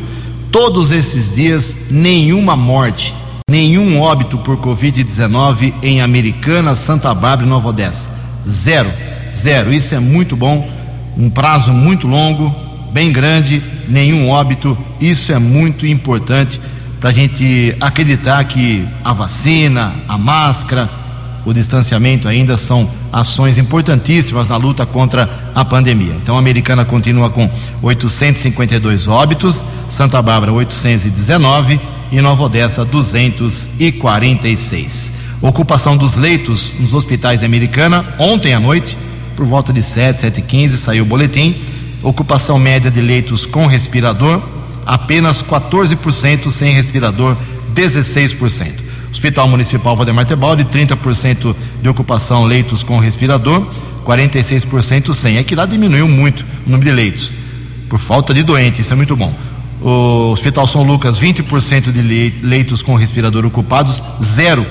todos 0.52 0.92
esses 0.92 1.34
dias 1.34 1.88
nenhuma 1.90 2.56
morte, 2.56 3.14
nenhum 3.50 4.00
óbito 4.00 4.38
por 4.38 4.58
Covid-19 4.58 5.74
em 5.82 6.02
Americana, 6.02 6.76
Santa 6.76 7.14
Bárbara 7.16 7.48
e 7.48 7.50
Nova 7.50 7.70
Odessa. 7.70 8.12
Zero, 8.48 8.92
zero. 9.34 9.74
Isso 9.74 9.96
é 9.96 10.00
muito 10.00 10.36
bom, 10.36 10.70
um 11.18 11.32
prazo 11.32 11.74
muito 11.74 12.08
longo, 12.08 12.54
bem 12.92 13.12
grande, 13.12 13.64
nenhum 13.88 14.30
óbito. 14.30 14.78
Isso 15.02 15.34
é 15.34 15.40
muito 15.40 15.88
importante 15.88 16.62
para 17.00 17.12
a 17.12 17.14
gente 17.14 17.76
acreditar 17.80 18.44
que 18.46 18.84
a 19.04 19.14
vacina, 19.14 19.94
a 20.08 20.18
máscara, 20.18 20.90
o 21.46 21.54
distanciamento 21.54 22.28
ainda 22.28 22.58
são 22.58 22.90
ações 23.12 23.58
importantíssimas 23.58 24.50
na 24.50 24.58
luta 24.58 24.86
contra 24.86 25.30
a 25.56 25.64
pandemia. 25.64 26.14
Então, 26.22 26.36
a 26.36 26.40
americana 26.40 26.84
continua 26.84 27.30
com 27.30 27.50
852 27.82 29.08
óbitos, 29.08 29.64
Santa 29.90 30.22
Bárbara 30.22 30.52
819 30.52 31.80
e 32.12 32.20
Nova 32.20 32.44
Odessa 32.44 32.84
246. 32.84 35.14
Ocupação 35.42 35.96
dos 35.96 36.16
leitos 36.16 36.76
nos 36.80 36.94
hospitais 36.94 37.40
da 37.40 37.46
Americana, 37.46 38.04
ontem 38.20 38.54
à 38.54 38.60
noite, 38.60 38.98
por 39.36 39.46
volta 39.46 39.72
de 39.72 39.82
7, 39.84 40.20
7 40.20 40.40
e 40.40 40.42
15, 40.42 40.78
saiu 40.78 41.04
o 41.04 41.08
boletim. 41.08 41.56
Ocupação 42.04 42.60
média 42.60 42.92
de 42.92 43.00
leitos 43.00 43.46
com 43.46 43.68
respirador, 43.68 44.42
apenas 44.88 45.44
14% 45.44 46.50
sem 46.50 46.74
respirador, 46.74 47.36
16%. 47.76 48.88
Hospital 49.12 49.48
Municipal 49.50 49.96
Valdemar 49.96 50.26
Tebaldi, 50.26 50.64
30% 50.64 51.56
de 51.82 51.90
ocupação 51.90 52.46
leitos 52.46 52.84
com 52.84 52.98
respirador, 52.98 53.66
46% 54.06 55.14
sem. 55.14 55.38
É 55.38 55.44
que 55.44 55.56
lá 55.56 55.66
diminuiu 55.66 56.08
muito 56.08 56.46
o 56.66 56.70
número 56.70 56.90
de 56.90 56.96
leitos, 56.96 57.32
por 57.90 58.00
falta 58.00 58.34
de 58.34 58.44
doentes, 58.44 58.80
isso 58.80 58.94
é 58.94 58.96
muito 58.96 59.16
bom. 59.16 59.34
O 59.82 60.32
Hospital 60.32 60.66
São 60.66 60.84
Lucas, 60.84 61.20
20% 61.20 61.92
de 61.92 62.34
leitos 62.42 62.82
com 62.82 62.96
respirador 62.96 63.46
ocupados, 63.46 64.02
zero 64.24 64.66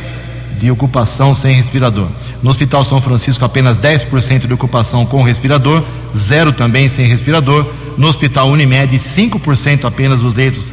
de 0.58 0.70
ocupação 0.70 1.34
sem 1.34 1.54
respirador. 1.54 2.08
No 2.42 2.50
Hospital 2.50 2.84
São 2.84 3.00
Francisco, 3.00 3.44
apenas 3.44 3.78
10% 3.78 4.46
de 4.46 4.54
ocupação 4.54 5.04
com 5.06 5.22
respirador, 5.22 5.82
zero 6.14 6.52
também 6.52 6.88
sem 6.88 7.06
respirador. 7.06 7.66
No 7.96 8.08
Hospital 8.08 8.48
Unimed, 8.48 8.96
5% 8.96 9.84
apenas 9.84 10.20
dos 10.20 10.34
leitos 10.34 10.72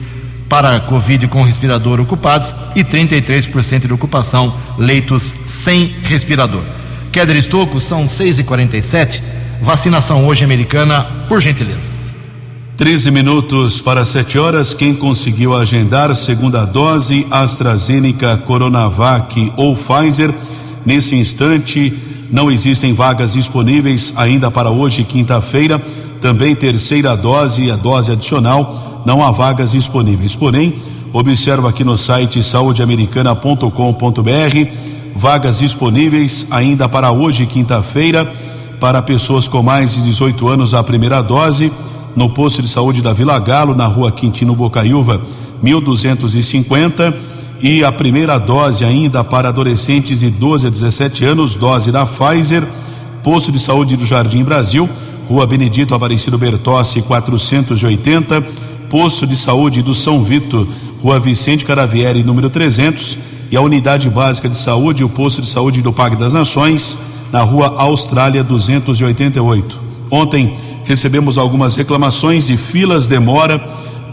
para 0.50 0.80
Covid 0.82 1.28
com 1.28 1.44
respirador 1.44 2.00
ocupados 2.00 2.54
e 2.76 2.84
33% 2.84 3.88
de 3.88 3.94
ocupação 3.94 4.56
leitos 4.78 5.22
sem 5.22 5.86
respirador. 6.04 6.62
Keller 7.12 7.38
Estocco, 7.38 7.80
são 7.80 8.08
6 8.08 8.40
e 8.40 8.44
47 8.44 9.24
Vacinação 9.64 10.28
hoje 10.28 10.44
americana, 10.44 11.08
por 11.30 11.40
gentileza. 11.40 12.03
13 12.84 13.12
minutos 13.12 13.80
para 13.80 14.06
7 14.06 14.38
horas. 14.38 14.74
Quem 14.74 14.94
conseguiu 14.94 15.56
agendar 15.56 16.14
segunda 16.18 16.66
dose 16.66 17.26
AstraZeneca, 17.32 18.36
Coronavac 18.36 19.54
ou 19.56 19.74
Pfizer, 19.74 20.34
nesse 20.86 21.16
instante 21.16 21.98
não 22.30 22.52
existem 22.52 22.94
vagas 22.94 23.32
disponíveis 23.32 24.12
ainda 24.18 24.52
para 24.52 24.70
hoje, 24.70 25.06
quinta-feira. 25.06 25.82
Também 26.20 26.54
terceira 26.54 27.16
dose 27.16 27.64
e 27.64 27.72
a 27.72 27.78
dose 27.78 28.12
adicional, 28.12 29.02
não 29.06 29.24
há 29.24 29.32
vagas 29.32 29.72
disponíveis. 29.72 30.36
Porém, 30.36 30.76
observa 31.14 31.70
aqui 31.70 31.86
no 31.86 31.98
site 31.98 32.44
saudeamericana.com.br 32.44 34.72
vagas 35.16 35.60
disponíveis 35.60 36.48
ainda 36.52 36.90
para 36.90 37.12
hoje, 37.12 37.46
quinta-feira, 37.46 38.30
para 38.78 39.02
pessoas 39.02 39.48
com 39.48 39.64
mais 39.64 39.96
de 39.96 40.02
18 40.02 40.50
anos 40.50 40.74
a 40.74 40.84
primeira 40.84 41.22
dose 41.22 41.72
no 42.16 42.30
posto 42.30 42.62
de 42.62 42.68
saúde 42.68 43.02
da 43.02 43.14
Vila 43.14 43.40
Galo, 43.40 43.76
na 43.76 43.86
rua 43.88 44.12
Quintino 44.12 44.56
Bocaiúva, 44.56 45.22
1250. 45.62 47.14
E 47.62 47.84
a 47.84 47.92
primeira 47.92 48.38
dose 48.38 48.84
ainda 48.84 49.24
para 49.24 49.50
adolescentes 49.50 50.20
de 50.20 50.30
12 50.30 50.68
a 50.68 50.70
17 50.70 51.24
anos, 51.24 51.56
dose 51.56 51.92
da 51.92 52.06
Pfizer, 52.06 52.68
posto 53.24 53.52
de 53.52 53.60
saúde 53.60 53.96
do 53.96 54.06
Jardim 54.06 54.44
Brasil, 54.44 54.90
rua 55.30 55.48
Benedito 55.48 55.96
Aparecido 55.96 56.38
Bertossi, 56.38 57.02
480. 57.02 58.42
Posto 58.90 59.26
de 59.26 59.36
saúde 59.36 59.82
do 59.82 59.96
São 59.96 60.24
Vito, 60.24 60.68
rua 61.02 61.20
Vicente 61.20 61.66
Caravieri, 61.66 62.22
número 62.22 62.50
300. 62.50 63.18
E 63.50 63.56
a 63.56 63.62
unidade 63.62 64.10
básica 64.10 64.50
de 64.50 64.58
saúde, 64.58 65.04
o 65.04 65.10
posto 65.10 65.42
de 65.42 65.48
saúde 65.48 65.82
do 65.82 65.94
Parque 65.94 66.18
das 66.18 66.34
Nações, 66.34 66.98
na 67.32 67.42
rua 67.42 67.76
Austrália 67.78 68.44
288. 68.44 69.80
Ontem, 70.12 70.54
recebemos 70.84 71.38
algumas 71.38 71.76
reclamações 71.76 72.48
de 72.48 72.58
filas 72.58 73.08
demora 73.08 73.60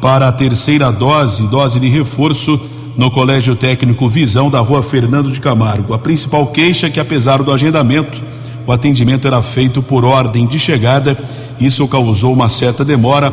para 0.00 0.28
a 0.28 0.32
terceira 0.32 0.90
dose, 0.90 1.46
dose 1.48 1.78
de 1.78 1.88
reforço 1.88 2.60
no 2.96 3.10
Colégio 3.10 3.54
Técnico 3.54 4.08
Visão 4.08 4.50
da 4.50 4.60
Rua 4.60 4.82
Fernando 4.82 5.30
de 5.30 5.40
Camargo. 5.40 5.94
A 5.94 5.98
principal 5.98 6.46
queixa 6.46 6.86
é 6.86 6.90
que 6.90 7.00
apesar 7.00 7.42
do 7.42 7.52
agendamento, 7.52 8.20
o 8.66 8.72
atendimento 8.72 9.26
era 9.26 9.42
feito 9.42 9.82
por 9.82 10.04
ordem 10.04 10.46
de 10.46 10.58
chegada. 10.58 11.18
Isso 11.60 11.86
causou 11.88 12.32
uma 12.32 12.48
certa 12.48 12.84
demora. 12.84 13.32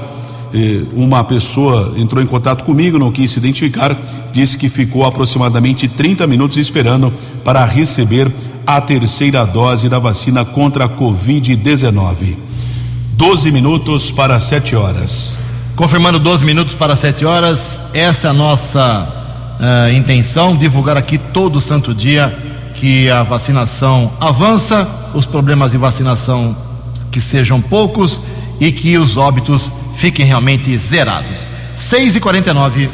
Eh, 0.54 0.84
uma 0.94 1.24
pessoa 1.24 1.94
entrou 1.98 2.24
em 2.24 2.26
contato 2.26 2.64
comigo, 2.64 2.98
não 2.98 3.12
quis 3.12 3.32
se 3.32 3.40
identificar, 3.40 3.96
disse 4.32 4.58
que 4.58 4.70
ficou 4.70 5.04
aproximadamente 5.04 5.88
30 5.88 6.26
minutos 6.26 6.58
esperando 6.58 7.12
para 7.44 7.66
receber 7.66 8.32
a 8.66 8.80
terceira 8.80 9.46
dose 9.46 9.90
da 9.90 10.00
vacina 10.00 10.46
contra 10.46 10.86
a 10.86 10.90
Covid-19. 10.90 12.47
12 13.18 13.50
minutos 13.50 14.12
para 14.12 14.40
7 14.40 14.76
horas. 14.76 15.40
Confirmando 15.76 16.20
12 16.20 16.46
minutos 16.46 16.76
para 16.76 16.96
7 16.96 17.26
horas, 17.26 17.82
essa 17.92 18.28
é 18.28 18.30
a 18.30 18.34
nossa 18.34 19.08
uh, 19.60 19.92
intenção, 19.92 20.56
divulgar 20.56 20.96
aqui 20.98 21.18
todo 21.18 21.60
santo 21.60 21.96
dia 21.96 22.38
que 22.76 23.10
a 23.10 23.24
vacinação 23.24 24.14
avança, 24.22 24.88
os 25.16 25.26
problemas 25.26 25.72
de 25.72 25.80
vacinação 25.80 26.56
que 27.12 27.20
sejam 27.20 27.60
poucos 27.60 28.22
e 28.60 28.72
que 28.72 29.00
os 29.00 29.18
óbitos 29.18 29.74
fiquem 29.96 30.24
realmente 30.24 30.78
zerados. 30.78 31.48
6 31.74 32.18
e 32.18 32.20
49 32.20 32.88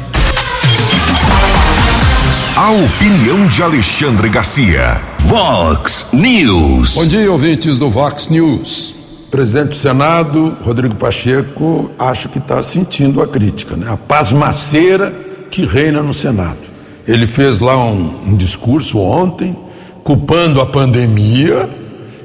A 2.56 2.70
opinião 2.70 3.46
de 3.46 3.62
Alexandre 3.62 4.30
Garcia. 4.30 5.02
Vox 5.18 6.06
News. 6.14 6.94
Bom 6.94 7.06
dia, 7.06 7.30
ouvintes 7.30 7.76
do 7.76 7.90
Vox 7.90 8.28
News 8.28 9.03
presidente 9.34 9.70
do 9.70 9.74
Senado, 9.74 10.56
Rodrigo 10.62 10.94
Pacheco, 10.94 11.90
acho 11.98 12.28
que 12.28 12.38
está 12.38 12.62
sentindo 12.62 13.20
a 13.20 13.26
crítica, 13.26 13.76
né? 13.76 13.84
a 13.90 13.96
pasmaceira 13.96 15.12
que 15.50 15.64
reina 15.64 16.00
no 16.04 16.14
Senado. 16.14 16.58
Ele 17.04 17.26
fez 17.26 17.58
lá 17.58 17.76
um, 17.76 18.28
um 18.28 18.36
discurso 18.36 18.96
ontem, 18.96 19.56
culpando 20.04 20.60
a 20.60 20.66
pandemia 20.66 21.68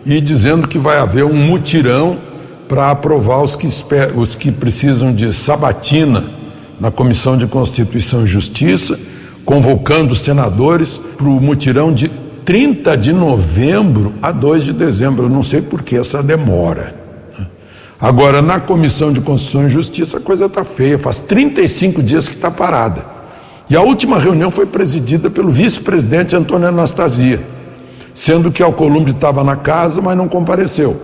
e 0.05 0.21
dizendo 0.21 0.67
que 0.67 0.77
vai 0.77 0.99
haver 0.99 1.25
um 1.25 1.33
mutirão 1.33 2.15
para 2.67 2.91
aprovar 2.91 3.41
os 3.41 3.55
que, 3.55 3.67
os 4.15 4.35
que 4.35 4.51
precisam 4.51 5.11
de 5.11 5.33
sabatina 5.33 6.23
na 6.79 6.91
Comissão 6.91 7.35
de 7.35 7.47
Constituição 7.47 8.23
e 8.23 8.27
Justiça, 8.27 8.99
convocando 9.43 10.13
os 10.13 10.19
senadores 10.19 11.01
para 11.17 11.25
o 11.25 11.41
mutirão 11.41 11.91
de 11.91 12.07
30 12.45 12.95
de 12.95 13.11
novembro 13.11 14.13
a 14.21 14.31
2 14.31 14.63
de 14.63 14.73
dezembro. 14.73 15.25
Eu 15.25 15.29
não 15.29 15.41
sei 15.41 15.59
por 15.59 15.81
que 15.81 15.95
essa 15.95 16.21
demora. 16.21 16.98
Agora, 18.01 18.41
na 18.41 18.61
Comissão 18.61 19.11
de 19.11 19.19
Constituição 19.19 19.67
e 19.67 19.69
Justiça, 19.69 20.17
a 20.17 20.21
coisa 20.21 20.45
está 20.45 20.63
feia, 20.63 20.97
faz 20.97 21.19
35 21.19 22.01
dias 22.01 22.29
que 22.29 22.35
está 22.35 22.49
parada. 22.49 23.03
E 23.69 23.75
a 23.75 23.81
última 23.81 24.17
reunião 24.17 24.49
foi 24.49 24.65
presidida 24.65 25.29
pelo 25.29 25.51
vice-presidente 25.51 26.35
Antônio 26.35 26.69
Anastasia, 26.69 27.41
sendo 28.13 28.51
que 28.51 28.63
Alcolumbre 28.63 29.11
estava 29.11 29.43
na 29.43 29.57
casa, 29.57 30.01
mas 30.01 30.17
não 30.17 30.29
compareceu. 30.29 30.99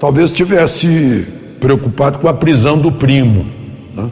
Talvez 0.00 0.30
estivesse 0.30 1.26
preocupado 1.60 2.18
com 2.18 2.28
a 2.28 2.34
prisão 2.34 2.78
do 2.78 2.90
primo. 2.90 3.46
Né? 3.94 4.08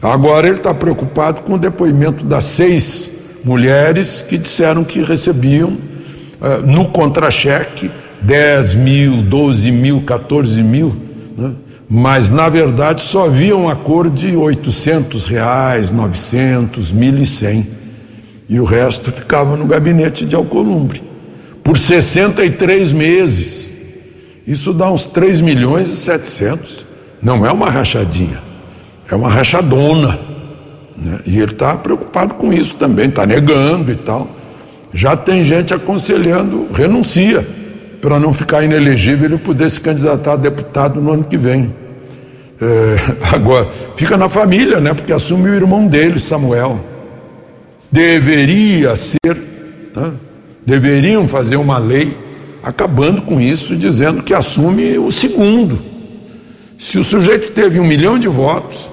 Agora 0.00 0.46
ele 0.48 0.56
está 0.56 0.72
preocupado 0.72 1.42
com 1.42 1.54
o 1.54 1.58
depoimento 1.58 2.24
das 2.24 2.44
seis 2.44 3.10
mulheres 3.44 4.24
que 4.26 4.38
disseram 4.38 4.82
que 4.82 5.02
recebiam 5.02 5.70
uh, 5.70 6.66
no 6.66 6.86
contra-cheque 6.86 7.90
10 8.22 8.74
mil, 8.76 9.22
12 9.22 9.70
mil, 9.70 10.02
14 10.02 10.62
mil. 10.62 10.96
Né? 11.36 11.52
Mas 11.88 12.30
na 12.30 12.48
verdade 12.48 13.02
só 13.02 13.26
havia 13.26 13.56
um 13.56 13.68
acordo 13.68 14.16
de 14.16 14.34
800 14.34 15.26
reais, 15.26 15.90
900, 15.90 16.92
1.100 16.92 17.64
e 18.48 18.60
o 18.60 18.64
resto 18.64 19.10
ficava 19.12 19.56
no 19.56 19.66
gabinete 19.66 20.24
de 20.24 20.34
Alcolumbre 20.34 21.02
por 21.62 21.76
63 21.76 22.92
meses. 22.92 23.72
Isso 24.46 24.72
dá 24.72 24.90
uns 24.90 25.06
3 25.06 25.40
milhões 25.40 25.88
e 25.88 25.96
700. 25.96 26.86
Não 27.20 27.44
é 27.44 27.50
uma 27.50 27.68
rachadinha, 27.68 28.40
é 29.08 29.14
uma 29.14 29.28
rachadona. 29.28 30.18
Né? 30.96 31.20
E 31.26 31.38
ele 31.38 31.52
está 31.52 31.76
preocupado 31.76 32.34
com 32.34 32.52
isso 32.52 32.76
também, 32.76 33.08
está 33.08 33.26
negando 33.26 33.90
e 33.90 33.96
tal. 33.96 34.30
Já 34.92 35.16
tem 35.16 35.42
gente 35.42 35.74
aconselhando, 35.74 36.68
renuncia 36.72 37.44
para 38.00 38.18
não 38.18 38.32
ficar 38.32 38.62
inelegível 38.62 39.34
e 39.34 39.38
poder 39.38 39.70
se 39.70 39.80
candidatar 39.80 40.32
a 40.32 40.36
deputado 40.36 41.00
no 41.00 41.12
ano 41.12 41.24
que 41.24 41.36
vem. 41.36 41.74
É, 42.60 42.96
agora, 43.34 43.68
fica 43.94 44.16
na 44.16 44.28
família, 44.28 44.80
né? 44.80 44.94
Porque 44.94 45.12
assume 45.12 45.50
o 45.50 45.54
irmão 45.54 45.86
dele, 45.86 46.18
Samuel. 46.18 46.80
Deveria 47.90 48.96
ser, 48.96 49.36
né? 49.94 50.12
deveriam 50.64 51.26
fazer 51.28 51.56
uma 51.56 51.78
lei 51.78 52.16
acabando 52.62 53.22
com 53.22 53.40
isso, 53.40 53.76
dizendo 53.76 54.22
que 54.22 54.34
assume 54.34 54.98
o 54.98 55.12
segundo. 55.12 55.78
Se 56.78 56.98
o 56.98 57.04
sujeito 57.04 57.52
teve 57.52 57.78
um 57.78 57.84
milhão 57.84 58.18
de 58.18 58.28
votos 58.28 58.90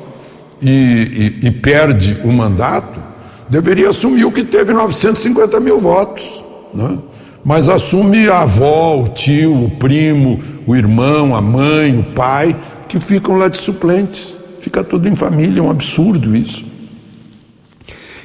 e, 0.61 1.39
e, 1.41 1.47
e 1.47 1.51
perde 1.51 2.17
o 2.23 2.31
mandato, 2.31 3.01
deveria 3.49 3.89
assumir 3.89 4.25
o 4.25 4.31
que 4.31 4.43
teve 4.43 4.73
950 4.73 5.59
mil 5.59 5.79
votos. 5.79 6.43
Né? 6.73 6.97
Mas 7.43 7.67
assume 7.67 8.29
a 8.29 8.41
avó, 8.41 9.01
o 9.01 9.07
tio, 9.09 9.65
o 9.65 9.69
primo, 9.69 10.39
o 10.65 10.75
irmão, 10.75 11.35
a 11.35 11.41
mãe, 11.41 11.97
o 11.99 12.03
pai, 12.03 12.55
que 12.87 12.99
ficam 12.99 13.37
lá 13.37 13.49
de 13.49 13.57
suplentes. 13.57 14.37
Fica 14.61 14.81
tudo 14.83 15.09
em 15.09 15.15
família, 15.15 15.59
é 15.59 15.63
um 15.63 15.69
absurdo 15.69 16.35
isso. 16.35 16.65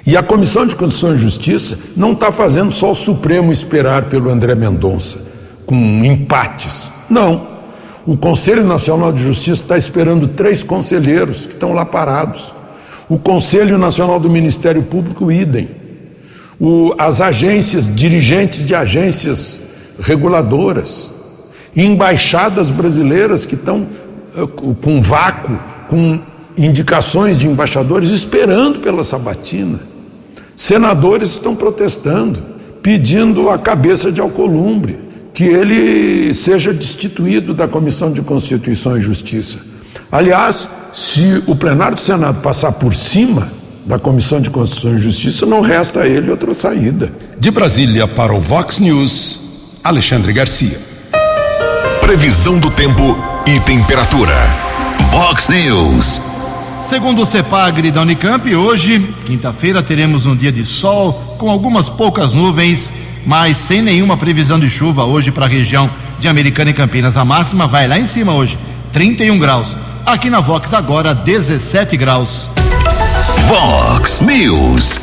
E 0.07 0.17
a 0.17 0.23
Comissão 0.23 0.67
de 0.67 0.77
Constituição 0.77 1.17
e 1.17 1.19
Justiça 1.19 1.79
não 1.97 2.13
está 2.13 2.31
fazendo 2.31 2.71
só 2.73 2.93
o 2.93 2.95
Supremo 2.95 3.53
esperar 3.53 4.05
pelo 4.05 4.31
André 4.31 4.55
Mendonça, 4.55 5.27
com 5.67 5.75
empates. 6.05 6.91
Não. 7.11 7.59
O 8.07 8.17
Conselho 8.17 8.65
Nacional 8.65 9.13
de 9.13 9.23
Justiça 9.23 9.63
está 9.63 9.77
esperando 9.77 10.29
três 10.29 10.63
conselheiros 10.63 11.45
que 11.45 11.55
estão 11.55 11.75
lá 11.75 11.85
parados. 11.85 12.55
O 13.09 13.19
Conselho 13.19 13.77
Nacional 13.77 14.21
do 14.21 14.31
Ministério 14.31 14.83
Público, 14.83 15.31
idem 15.31 15.78
o, 16.61 16.95
as 16.99 17.21
agências, 17.21 17.95
dirigentes 17.95 18.65
de 18.65 18.75
agências 18.75 19.61
reguladoras, 20.01 21.11
embaixadas 21.75 22.71
brasileiras 22.71 23.45
que 23.45 23.55
estão 23.55 23.87
uh, 24.37 24.47
com 24.75 25.01
vácuo, 25.01 25.59
com 25.89 26.21
indicações 26.57 27.39
de 27.39 27.47
embaixadores 27.47 28.11
esperando 28.11 28.81
pela 28.81 29.05
sabatina. 29.05 29.81
Senadores 30.57 31.31
estão 31.31 31.55
protestando, 31.55 32.41
pedindo 32.83 33.49
a 33.49 33.57
cabeça 33.57 34.11
de 34.11 34.21
Alcolumbre, 34.21 34.99
que 35.33 35.45
ele 35.45 36.35
seja 36.35 36.75
destituído 36.75 37.55
da 37.55 37.69
Comissão 37.69 38.11
de 38.11 38.21
Constituição 38.23 38.99
e 38.99 39.01
Justiça. 39.01 39.59
Aliás, 40.11 40.67
se 40.93 41.45
o 41.47 41.55
plenário 41.55 41.95
do 41.95 42.01
Senado 42.01 42.41
passar 42.41 42.73
por 42.73 42.93
cima 42.93 43.58
da 43.89 43.99
Comissão 43.99 44.39
de 44.39 44.51
Constituição 44.51 44.99
e 44.99 45.01
Justiça, 45.01 45.47
não 45.47 45.63
resta 45.63 46.01
a 46.01 46.07
ele 46.07 46.31
outra 46.31 46.53
saída. 46.53 47.11
De 47.41 47.51
Brasília 47.51 48.07
para 48.07 48.35
o 48.35 48.41
Vox 48.41 48.79
News, 48.79 49.81
Alexandre 49.83 50.31
Garcia. 50.31 50.79
Previsão 52.03 52.59
do 52.59 52.71
tempo 52.71 53.17
e 53.47 53.59
temperatura. 53.61 54.35
Vox 55.11 55.49
News. 55.49 56.21
Segundo 56.85 57.23
o 57.23 57.27
CEPAGRE 57.27 57.91
da 57.91 58.03
Unicamp, 58.03 58.55
hoje, 58.55 59.01
quinta-feira, 59.25 59.83
teremos 59.83 60.27
um 60.27 60.37
dia 60.37 60.53
de 60.53 60.65
sol 60.67 61.37
com 61.39 61.51
algumas 61.51 61.89
poucas 61.89 62.35
nuvens, 62.35 62.93
mas 63.25 63.57
sem 63.57 63.81
nenhuma 63.81 64.19
previsão 64.19 64.61
de 64.61 64.69
chuva 64.69 65.05
hoje 65.05 65.31
para 65.31 65.47
a 65.47 65.49
região 65.49 65.89
de 66.19 66.29
Americana 66.29 66.71
e 66.71 66.75
Campinas. 66.75 67.17
A 67.17 67.25
máxima 67.25 67.67
vai 67.67 67.89
lá 67.89 67.99
em 67.99 68.05
cima 68.05 68.35
hoje, 68.35 68.59
31 68.93 69.39
graus. 69.39 69.79
Aqui 70.05 70.29
na 70.29 70.41
Vox 70.41 70.75
agora 70.75 71.15
17 71.15 71.97
graus. 71.97 72.58
Vox 73.49 74.21
News. 74.21 75.01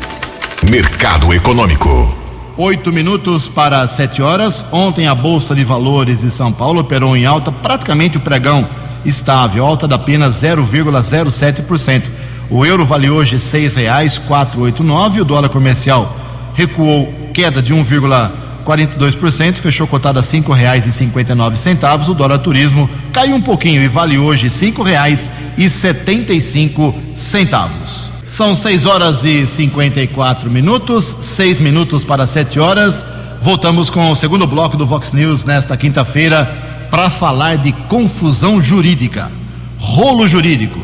Mercado 0.70 1.34
Econômico. 1.34 2.16
Oito 2.56 2.92
minutos 2.92 3.48
para 3.48 3.88
sete 3.88 4.22
horas. 4.22 4.64
Ontem 4.70 5.08
a 5.08 5.16
Bolsa 5.16 5.52
de 5.52 5.64
Valores 5.64 6.20
de 6.20 6.30
São 6.30 6.52
Paulo 6.52 6.82
operou 6.82 7.16
em 7.16 7.26
alta, 7.26 7.50
praticamente 7.50 8.18
o 8.18 8.20
pregão 8.20 8.64
estável, 9.04 9.66
alta 9.66 9.88
de 9.88 9.94
apenas 9.94 10.36
0,07%. 10.36 12.04
O 12.48 12.64
euro 12.64 12.84
vale 12.84 13.10
hoje 13.10 13.40
seis 13.40 13.74
reais 13.74 14.16
quatro 14.16 14.60
oito 14.60 14.84
nove. 14.84 15.20
O 15.20 15.24
dólar 15.24 15.48
comercial 15.48 16.16
recuou, 16.54 17.12
queda 17.34 17.60
de 17.60 17.74
1,42%, 17.74 19.56
fechou 19.56 19.88
cotada 19.88 20.20
a 20.20 20.22
cinco 20.22 20.52
reais 20.52 20.86
e 20.86 20.92
cinquenta 20.92 21.32
e 21.32 21.34
nove 21.34 21.56
centavos. 21.56 22.08
O 22.08 22.14
dólar 22.14 22.38
turismo 22.38 22.88
caiu 23.12 23.34
um 23.34 23.42
pouquinho 23.42 23.82
e 23.82 23.88
vale 23.88 24.16
hoje 24.18 24.48
cinco 24.50 24.84
reais 24.84 25.32
e 25.58 25.68
setenta 25.68 26.32
e 26.32 26.40
cinco 26.40 26.94
centavos. 27.16 28.14
São 28.26 28.56
6 28.56 28.86
horas 28.86 29.24
e 29.24 29.46
54 29.46 30.50
minutos, 30.50 31.04
6 31.04 31.60
minutos 31.60 32.02
para 32.02 32.26
7 32.26 32.58
horas. 32.58 33.06
Voltamos 33.40 33.88
com 33.88 34.10
o 34.10 34.16
segundo 34.16 34.48
bloco 34.48 34.76
do 34.76 34.84
Vox 34.84 35.12
News 35.12 35.44
nesta 35.44 35.76
quinta-feira 35.76 36.44
para 36.90 37.08
falar 37.08 37.56
de 37.56 37.70
confusão 37.70 38.60
jurídica, 38.60 39.30
rolo 39.78 40.26
jurídico 40.26 40.76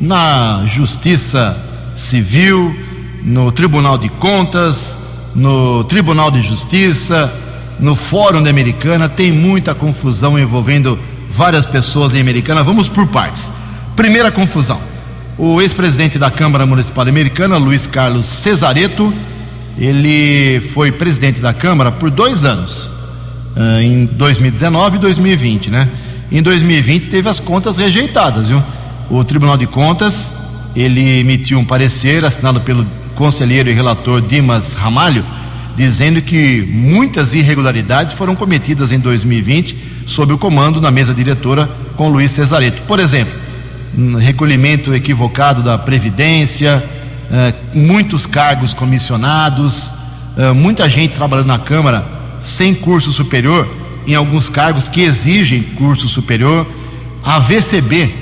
na 0.00 0.64
Justiça 0.66 1.56
Civil, 1.96 2.76
no 3.22 3.52
Tribunal 3.52 3.96
de 3.96 4.08
Contas, 4.08 4.98
no 5.36 5.84
Tribunal 5.84 6.32
de 6.32 6.42
Justiça, 6.42 7.32
no 7.78 7.94
Fórum 7.94 8.42
da 8.42 8.50
Americana. 8.50 9.08
Tem 9.08 9.30
muita 9.30 9.72
confusão 9.72 10.36
envolvendo 10.36 10.98
várias 11.30 11.64
pessoas 11.64 12.12
em 12.12 12.20
Americana. 12.20 12.64
Vamos 12.64 12.88
por 12.88 13.06
partes. 13.06 13.52
Primeira 13.94 14.32
confusão 14.32 14.87
o 15.38 15.62
ex-presidente 15.62 16.18
da 16.18 16.32
Câmara 16.32 16.66
Municipal 16.66 17.06
Americana, 17.06 17.56
Luiz 17.56 17.86
Carlos 17.86 18.26
Cesareto, 18.26 19.14
ele 19.78 20.60
foi 20.60 20.90
presidente 20.90 21.38
da 21.38 21.54
Câmara 21.54 21.92
por 21.92 22.10
dois 22.10 22.44
anos, 22.44 22.92
eh, 23.56 23.82
em 23.84 24.04
2019 24.04 24.96
e 24.96 25.00
2020, 25.00 25.70
né? 25.70 25.88
Em 26.32 26.42
2020 26.42 27.06
teve 27.06 27.28
as 27.28 27.38
contas 27.38 27.76
rejeitadas, 27.76 28.48
viu? 28.48 28.60
O 29.08 29.22
Tribunal 29.22 29.56
de 29.56 29.68
Contas, 29.68 30.34
ele 30.74 31.20
emitiu 31.20 31.60
um 31.60 31.64
parecer 31.64 32.24
assinado 32.24 32.60
pelo 32.62 32.84
conselheiro 33.14 33.70
e 33.70 33.72
relator 33.72 34.20
Dimas 34.20 34.74
Ramalho, 34.74 35.24
dizendo 35.76 36.20
que 36.20 36.68
muitas 36.68 37.32
irregularidades 37.32 38.12
foram 38.12 38.34
cometidas 38.34 38.90
em 38.90 38.98
2020 38.98 39.76
sob 40.04 40.32
o 40.32 40.38
comando 40.38 40.80
na 40.80 40.90
mesa 40.90 41.14
diretora 41.14 41.70
com 41.96 42.08
Luiz 42.08 42.32
Cesareto. 42.32 42.82
Por 42.82 42.98
exemplo, 42.98 43.47
recolhimento 44.18 44.94
equivocado 44.94 45.62
da 45.62 45.78
Previdência, 45.78 46.82
eh, 47.30 47.54
muitos 47.74 48.26
cargos 48.26 48.72
comissionados, 48.72 49.92
eh, 50.36 50.52
muita 50.52 50.88
gente 50.88 51.14
trabalhando 51.14 51.48
na 51.48 51.58
Câmara 51.58 52.04
sem 52.40 52.74
curso 52.74 53.12
superior, 53.12 53.68
em 54.06 54.14
alguns 54.14 54.48
cargos 54.48 54.88
que 54.88 55.02
exigem 55.02 55.62
curso 55.62 56.08
superior. 56.08 56.66
A 57.22 57.38
VCB, 57.38 58.14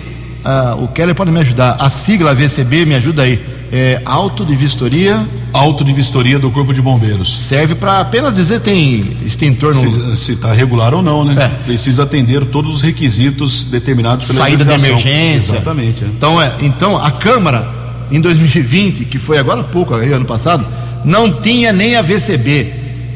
ah, 0.45 0.77
o 0.79 0.89
Keller 0.89 1.15
pode 1.15 1.31
me 1.31 1.41
ajudar, 1.41 1.77
a 1.79 1.91
sigla 1.91 2.35
VCB, 2.35 2.87
me 2.87 2.95
ajuda 2.95 3.23
aí, 3.23 3.41
é 3.73 4.01
Auto 4.05 4.45
de 4.45 4.57
Vistoria. 4.57 5.25
Auto 5.57 5.83
de 5.83 5.93
Vistoria 5.93 6.39
do 6.39 6.51
Corpo 6.51 6.73
de 6.75 6.83
Bombeiros. 6.83 7.39
Serve 7.39 7.75
para 7.75 8.01
apenas 8.01 8.35
dizer 8.35 8.61
tem 8.61 9.17
extintor 9.25 9.75
no. 9.75 10.17
Se 10.17 10.33
está 10.33 10.53
regular 10.53 10.95
ou 10.95 11.03
não, 11.03 11.25
né? 11.25 11.45
É. 11.45 11.65
Precisa 11.65 12.03
atender 12.03 12.45
todos 12.45 12.77
os 12.77 12.81
requisitos 12.83 13.65
determinados 13.65 14.27
pela 14.27 14.39
Saída 14.39 14.65
de 14.65 14.73
emergência. 14.73 15.55
Exatamente. 15.55 16.05
É. 16.05 16.07
Então, 16.07 16.41
é, 16.41 16.53
então, 16.61 16.97
a 16.97 17.11
Câmara, 17.11 17.69
em 18.11 18.21
2020, 18.21 19.07
que 19.07 19.19
foi 19.19 19.39
agora 19.39 19.63
há 19.63 19.65
pouco, 19.65 19.95
ano 19.95 20.25
passado, 20.25 20.65
não 21.05 21.33
tinha 21.33 21.73
nem 21.73 21.97
a 21.97 22.03
VCB. 22.03 22.73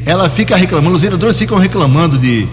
Ela 0.06 0.30
fica 0.30 0.56
reclamando, 0.56 0.96
os 0.96 1.02
vereadores 1.02 1.38
ficam 1.38 1.58
reclamando 1.58 2.18
de 2.18 2.48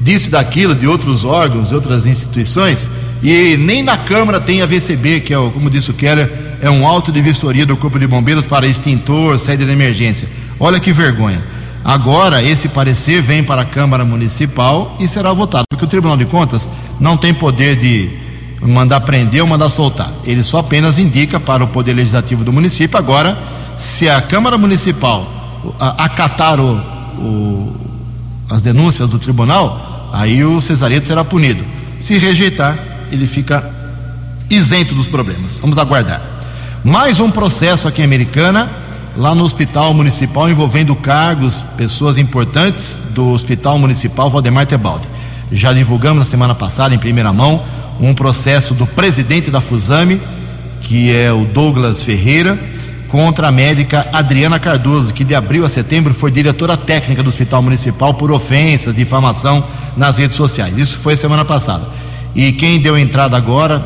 disso, 0.00 0.30
daquilo, 0.30 0.74
de 0.74 0.86
outros 0.86 1.24
órgãos, 1.24 1.68
de 1.68 1.74
outras 1.74 2.06
instituições, 2.06 2.90
e 3.22 3.56
nem 3.56 3.82
na 3.82 3.96
Câmara 3.96 4.40
tem 4.40 4.62
a 4.62 4.66
VCB, 4.66 5.20
que 5.20 5.32
é, 5.32 5.38
o, 5.38 5.50
como 5.50 5.70
disse 5.70 5.90
o 5.90 5.94
Keller, 5.94 6.30
é 6.62 6.70
um 6.70 6.86
auto 6.86 7.10
de 7.10 7.20
vistoria 7.20 7.66
do 7.66 7.76
Corpo 7.76 7.98
de 7.98 8.06
Bombeiros 8.06 8.46
para 8.46 8.68
extintor, 8.68 9.36
saída 9.36 9.66
de 9.66 9.72
emergência. 9.72 10.28
Olha 10.60 10.78
que 10.78 10.92
vergonha. 10.92 11.42
Agora, 11.84 12.40
esse 12.40 12.68
parecer 12.68 13.20
vem 13.20 13.42
para 13.42 13.62
a 13.62 13.64
Câmara 13.64 14.04
Municipal 14.04 14.96
e 15.00 15.08
será 15.08 15.32
votado, 15.32 15.64
porque 15.68 15.84
o 15.84 15.88
Tribunal 15.88 16.16
de 16.16 16.24
Contas 16.24 16.70
não 17.00 17.16
tem 17.16 17.34
poder 17.34 17.74
de 17.74 18.10
mandar 18.60 19.00
prender 19.00 19.42
ou 19.42 19.48
mandar 19.48 19.68
soltar. 19.68 20.08
Ele 20.24 20.44
só 20.44 20.60
apenas 20.60 21.00
indica 21.00 21.40
para 21.40 21.64
o 21.64 21.66
Poder 21.66 21.94
Legislativo 21.94 22.44
do 22.44 22.52
município. 22.52 22.96
Agora, 22.96 23.36
se 23.76 24.08
a 24.08 24.22
Câmara 24.22 24.56
Municipal 24.56 25.26
acatar 25.80 26.60
o, 26.60 26.76
o, 27.18 27.76
as 28.48 28.62
denúncias 28.62 29.10
do 29.10 29.18
tribunal, 29.18 30.10
aí 30.12 30.44
o 30.44 30.60
Cesareto 30.60 31.08
será 31.08 31.24
punido. 31.24 31.64
Se 31.98 32.16
rejeitar, 32.18 32.78
ele 33.10 33.26
fica 33.26 33.68
isento 34.48 34.94
dos 34.94 35.08
problemas. 35.08 35.54
Vamos 35.60 35.76
aguardar. 35.76 36.31
Mais 36.84 37.20
um 37.20 37.30
processo 37.30 37.86
aqui 37.86 38.02
em 38.02 38.04
Americana, 38.04 38.68
lá 39.16 39.36
no 39.36 39.44
Hospital 39.44 39.94
Municipal, 39.94 40.50
envolvendo 40.50 40.96
cargos, 40.96 41.62
pessoas 41.76 42.18
importantes 42.18 42.98
do 43.10 43.28
Hospital 43.28 43.78
Municipal 43.78 44.28
Valdemar 44.28 44.66
Tebaldi. 44.66 45.06
Já 45.52 45.72
divulgamos 45.72 46.18
na 46.18 46.24
semana 46.24 46.56
passada, 46.56 46.92
em 46.92 46.98
primeira 46.98 47.32
mão, 47.32 47.62
um 48.00 48.12
processo 48.12 48.74
do 48.74 48.84
presidente 48.84 49.48
da 49.48 49.60
Fusame, 49.60 50.20
que 50.80 51.14
é 51.14 51.32
o 51.32 51.44
Douglas 51.44 52.02
Ferreira, 52.02 52.58
contra 53.06 53.46
a 53.46 53.52
médica 53.52 54.08
Adriana 54.12 54.58
Cardoso, 54.58 55.14
que 55.14 55.22
de 55.22 55.36
abril 55.36 55.64
a 55.64 55.68
setembro 55.68 56.12
foi 56.12 56.32
diretora 56.32 56.76
técnica 56.76 57.22
do 57.22 57.28
Hospital 57.28 57.62
Municipal 57.62 58.12
por 58.12 58.32
ofensas, 58.32 58.96
difamação 58.96 59.62
nas 59.96 60.18
redes 60.18 60.36
sociais. 60.36 60.76
Isso 60.76 60.98
foi 60.98 61.14
semana 61.14 61.44
passada. 61.44 61.84
E 62.34 62.52
quem 62.52 62.80
deu 62.80 62.98
entrada 62.98 63.36
agora, 63.36 63.80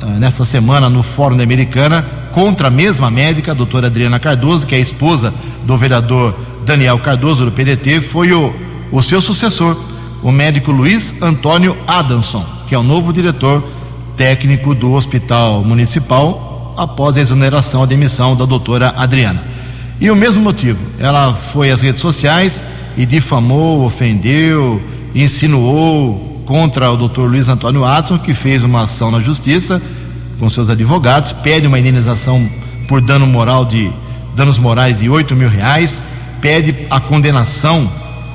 ah, 0.00 0.06
nessa 0.06 0.46
semana, 0.46 0.88
no 0.88 1.02
Fórum 1.02 1.36
da 1.36 1.42
Americana, 1.42 2.06
contra 2.32 2.68
a 2.68 2.70
mesma 2.70 3.10
médica, 3.10 3.52
a 3.52 3.54
doutora 3.54 3.86
Adriana 3.86 4.18
Cardoso, 4.18 4.66
que 4.66 4.74
é 4.74 4.78
a 4.78 4.80
esposa 4.80 5.32
do 5.64 5.76
vereador 5.76 6.34
Daniel 6.64 6.98
Cardoso, 6.98 7.44
do 7.44 7.52
PDT, 7.52 8.00
foi 8.00 8.32
o, 8.32 8.54
o 8.92 9.02
seu 9.02 9.20
sucessor, 9.20 9.76
o 10.22 10.30
médico 10.30 10.70
Luiz 10.70 11.22
Antônio 11.22 11.76
Adamson, 11.86 12.44
que 12.68 12.74
é 12.74 12.78
o 12.78 12.82
novo 12.82 13.12
diretor 13.12 13.62
técnico 14.16 14.74
do 14.74 14.92
Hospital 14.92 15.64
Municipal, 15.64 16.74
após 16.76 17.16
a 17.16 17.20
exoneração, 17.20 17.82
a 17.82 17.86
demissão 17.86 18.36
da 18.36 18.44
doutora 18.44 18.94
Adriana. 18.96 19.42
E 20.00 20.10
o 20.10 20.16
mesmo 20.16 20.42
motivo, 20.42 20.84
ela 20.98 21.32
foi 21.34 21.70
às 21.70 21.80
redes 21.80 22.00
sociais 22.00 22.62
e 22.96 23.04
difamou, 23.04 23.84
ofendeu, 23.84 24.80
insinuou 25.14 26.42
contra 26.46 26.90
o 26.90 26.96
doutor 26.96 27.30
Luiz 27.30 27.48
Antônio 27.48 27.84
Adson, 27.84 28.18
que 28.18 28.32
fez 28.32 28.62
uma 28.62 28.82
ação 28.82 29.10
na 29.10 29.20
justiça 29.20 29.82
com 30.38 30.48
seus 30.48 30.70
advogados, 30.70 31.32
pede 31.32 31.66
uma 31.66 31.78
indenização 31.78 32.48
por 32.86 33.00
dano 33.00 33.26
moral 33.26 33.64
de 33.64 33.90
danos 34.34 34.58
morais 34.58 35.00
de 35.00 35.10
8 35.10 35.34
mil 35.34 35.48
reais, 35.48 36.02
pede 36.40 36.74
a 36.90 37.00
condenação 37.00 37.90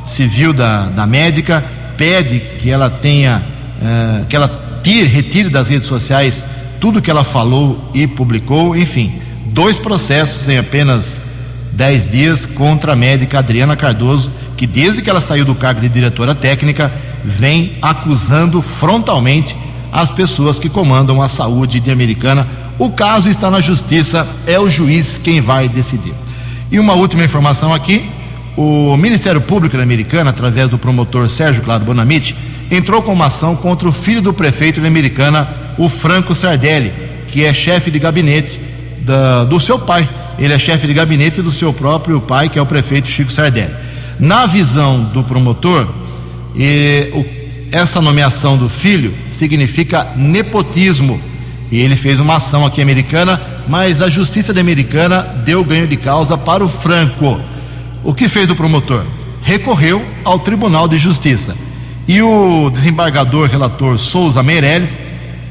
civil 0.05 0.53
da, 0.53 0.87
da 0.87 1.07
médica, 1.07 1.63
pede 1.97 2.39
que 2.59 2.69
ela 2.69 2.89
tenha, 2.89 3.41
eh, 3.81 4.25
que 4.27 4.35
ela 4.35 4.81
tire, 4.83 5.07
retire 5.07 5.49
das 5.49 5.69
redes 5.69 5.87
sociais 5.87 6.45
tudo 6.79 7.01
que 7.01 7.09
ela 7.09 7.23
falou 7.23 7.89
e 7.93 8.05
publicou, 8.05 8.75
enfim, 8.75 9.13
dois 9.45 9.77
processos 9.77 10.49
em 10.49 10.57
apenas 10.57 11.23
10 11.71 12.11
dias 12.11 12.45
contra 12.45 12.91
a 12.91 12.95
médica 12.95 13.39
Adriana 13.39 13.77
Cardoso, 13.77 14.29
que 14.57 14.67
desde 14.67 15.01
que 15.01 15.09
ela 15.09 15.21
saiu 15.21 15.45
do 15.45 15.55
cargo 15.55 15.79
de 15.79 15.87
diretora 15.87 16.35
técnica, 16.35 16.91
vem 17.23 17.73
acusando 17.81 18.61
frontalmente 18.61 19.55
as 19.93 20.09
pessoas 20.09 20.57
que 20.57 20.67
comandam 20.67 21.21
a 21.21 21.27
saúde 21.27 21.79
de 21.79 21.91
Americana. 21.91 22.47
O 22.79 22.89
caso 22.89 23.29
está 23.29 23.51
na 23.51 23.61
justiça, 23.61 24.27
é 24.47 24.59
o 24.59 24.67
juiz 24.67 25.21
quem 25.23 25.39
vai 25.39 25.69
decidir. 25.69 26.15
E 26.71 26.79
uma 26.79 26.93
última 26.93 27.23
informação 27.23 27.71
aqui: 27.71 28.03
o 28.57 28.97
Ministério 28.97 29.39
Público 29.39 29.77
da 29.77 29.83
Americana, 29.83 30.31
através 30.31 30.67
do 30.67 30.79
promotor 30.79 31.29
Sérgio 31.29 31.61
Claro 31.61 31.85
Bonamite, 31.85 32.35
entrou 32.71 33.03
com 33.03 33.13
uma 33.13 33.25
ação 33.25 33.55
contra 33.55 33.87
o 33.87 33.91
filho 33.91 34.21
do 34.21 34.33
prefeito 34.33 34.81
da 34.81 34.87
Americana, 34.87 35.47
o 35.77 35.87
Franco 35.87 36.33
Sardelli, 36.33 36.91
que 37.27 37.45
é 37.45 37.53
chefe 37.53 37.91
de 37.91 37.99
gabinete 37.99 38.59
da, 39.01 39.43
do 39.43 39.59
seu 39.59 39.77
pai. 39.77 40.09
Ele 40.39 40.51
é 40.51 40.57
chefe 40.57 40.87
de 40.87 40.93
gabinete 40.95 41.39
do 41.39 41.51
seu 41.51 41.71
próprio 41.71 42.19
pai, 42.19 42.49
que 42.49 42.57
é 42.57 42.61
o 42.61 42.65
prefeito 42.65 43.07
Chico 43.07 43.31
Sardelli. 43.31 43.73
Na 44.19 44.47
visão 44.47 45.03
do 45.13 45.23
promotor, 45.23 45.87
e, 46.55 47.11
o 47.13 47.42
essa 47.73 47.99
nomeação 47.99 48.55
do 48.55 48.69
filho 48.69 49.11
significa 49.27 50.07
nepotismo 50.15 51.19
E 51.71 51.79
ele 51.79 51.95
fez 51.95 52.19
uma 52.19 52.35
ação 52.35 52.63
aqui 52.67 52.83
americana, 52.83 53.41
mas 53.67 53.99
a 53.99 54.07
justiça 54.07 54.57
americana 54.57 55.23
deu 55.43 55.63
ganho 55.65 55.87
de 55.87 55.97
causa 55.97 56.37
para 56.37 56.63
o 56.63 56.69
Franco. 56.69 57.41
O 58.03 58.13
que 58.13 58.29
fez 58.29 58.51
o 58.51 58.55
promotor? 58.55 59.03
Recorreu 59.41 60.05
ao 60.23 60.37
Tribunal 60.37 60.87
de 60.87 60.99
Justiça. 60.99 61.57
E 62.07 62.21
o 62.21 62.69
desembargador 62.69 63.49
relator 63.49 63.97
Souza 63.97 64.43
Meirelles 64.43 64.99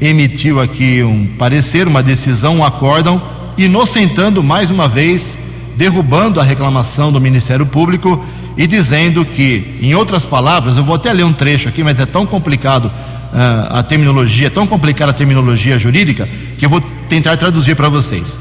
emitiu 0.00 0.60
aqui 0.60 1.02
um 1.02 1.26
parecer, 1.36 1.88
uma 1.88 2.04
decisão, 2.04 2.58
um 2.58 2.64
acórdão, 2.64 3.20
inocentando 3.58 4.44
mais 4.44 4.70
uma 4.70 4.86
vez, 4.86 5.38
derrubando 5.76 6.38
a 6.38 6.44
reclamação 6.44 7.10
do 7.10 7.20
Ministério 7.20 7.66
Público 7.66 8.24
e 8.56 8.66
dizendo 8.66 9.24
que, 9.24 9.78
em 9.80 9.94
outras 9.94 10.24
palavras, 10.24 10.76
eu 10.76 10.84
vou 10.84 10.94
até 10.94 11.12
ler 11.12 11.24
um 11.24 11.32
trecho 11.32 11.68
aqui, 11.68 11.82
mas 11.82 11.98
é 11.98 12.06
tão 12.06 12.26
complicado 12.26 12.86
uh, 12.86 13.78
a 13.78 13.82
terminologia, 13.82 14.48
é 14.48 14.50
tão 14.50 14.66
complicada 14.66 15.10
a 15.10 15.14
terminologia 15.14 15.78
jurídica, 15.78 16.28
que 16.58 16.64
eu 16.64 16.70
vou 16.70 16.80
tentar 17.08 17.36
traduzir 17.36 17.74
para 17.74 17.88
vocês. 17.88 18.38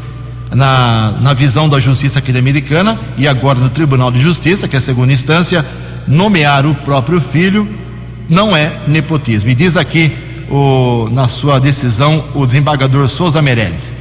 Na, 0.52 1.14
na 1.22 1.34
visão 1.34 1.70
da 1.70 1.80
justiça 1.80 2.20
aqui 2.20 2.38
americana 2.38 3.00
e 3.18 3.26
agora 3.26 3.58
no 3.58 3.70
Tribunal 3.70 4.12
de 4.12 4.20
Justiça, 4.20 4.68
que 4.68 4.76
é 4.76 4.80
a 4.80 4.82
segunda 4.82 5.14
instância, 5.14 5.66
nomear 6.06 6.66
o 6.66 6.76
próprio 6.76 7.22
filho 7.22 7.66
não 8.28 8.56
é 8.56 8.80
nepotismo. 8.86 9.50
E 9.50 9.56
diz 9.56 9.78
aqui 9.78 10.12
o, 10.50 11.08
na 11.10 11.30
sua 11.30 11.60
decisão 11.60 12.24
o 12.36 12.46
desembargador 12.46 13.08
Souza 13.08 13.42
Meirelles. 13.42 13.94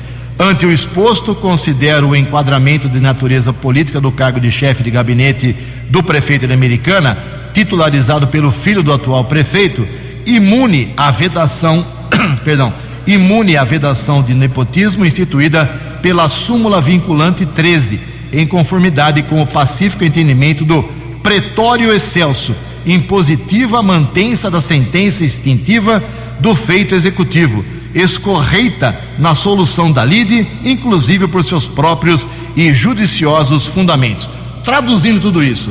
Ante 0.42 0.64
o 0.64 0.72
exposto, 0.72 1.34
considero 1.34 2.08
o 2.08 2.16
enquadramento 2.16 2.88
de 2.88 2.98
natureza 2.98 3.52
política 3.52 4.00
do 4.00 4.10
cargo 4.10 4.40
de 4.40 4.50
chefe 4.50 4.82
de 4.82 4.90
gabinete 4.90 5.54
do 5.90 6.02
prefeito 6.02 6.46
de 6.46 6.54
Americana, 6.54 7.18
titularizado 7.52 8.26
pelo 8.26 8.50
filho 8.50 8.82
do 8.82 8.90
atual 8.90 9.22
prefeito, 9.26 9.86
imune 10.24 10.94
à 10.96 11.10
vedação, 11.10 11.84
perdão, 12.42 12.72
imune 13.06 13.54
à 13.54 13.64
vedação 13.64 14.22
de 14.22 14.32
nepotismo 14.32 15.04
instituída 15.04 15.66
pela 16.00 16.26
súmula 16.26 16.80
vinculante 16.80 17.44
13, 17.44 18.00
em 18.32 18.46
conformidade 18.46 19.22
com 19.24 19.42
o 19.42 19.46
pacífico 19.46 20.04
entendimento 20.04 20.64
do 20.64 20.82
pretório 21.22 21.92
excelso, 21.92 22.56
impositiva 22.86 23.82
mantença 23.82 24.50
da 24.50 24.62
sentença 24.62 25.22
extintiva 25.22 26.02
do 26.40 26.56
feito 26.56 26.94
executivo 26.94 27.62
escorreita 27.94 28.98
na 29.18 29.34
solução 29.34 29.90
da 29.90 30.04
lide, 30.04 30.46
inclusive 30.64 31.26
por 31.26 31.42
seus 31.44 31.66
próprios 31.66 32.26
e 32.56 32.72
judiciosos 32.72 33.66
fundamentos. 33.66 34.28
Traduzindo 34.64 35.20
tudo 35.20 35.42
isso, 35.42 35.70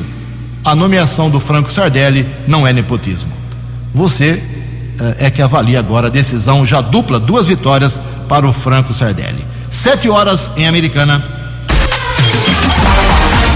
a 0.63 0.75
nomeação 0.75 1.29
do 1.29 1.39
Franco 1.39 1.71
Sardelli 1.71 2.27
não 2.47 2.67
é 2.67 2.73
nepotismo. 2.73 3.31
Você 3.93 4.41
eh, 4.99 5.15
é 5.19 5.29
que 5.31 5.41
avalia 5.41 5.79
agora 5.79 6.07
a 6.07 6.11
decisão 6.11 6.65
já 6.65 6.81
dupla, 6.81 7.19
duas 7.19 7.47
vitórias 7.47 7.99
para 8.27 8.47
o 8.47 8.53
Franco 8.53 8.93
Sardelli. 8.93 9.43
Sete 9.69 10.09
horas 10.09 10.51
em 10.57 10.67
Americana. 10.67 11.23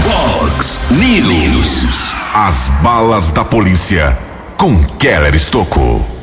Fox 0.02 0.78
News. 0.90 2.14
As 2.34 2.70
balas 2.82 3.30
da 3.30 3.44
polícia 3.44 4.16
com 4.56 4.82
Keller 4.84 5.34
Estocou. 5.34 6.13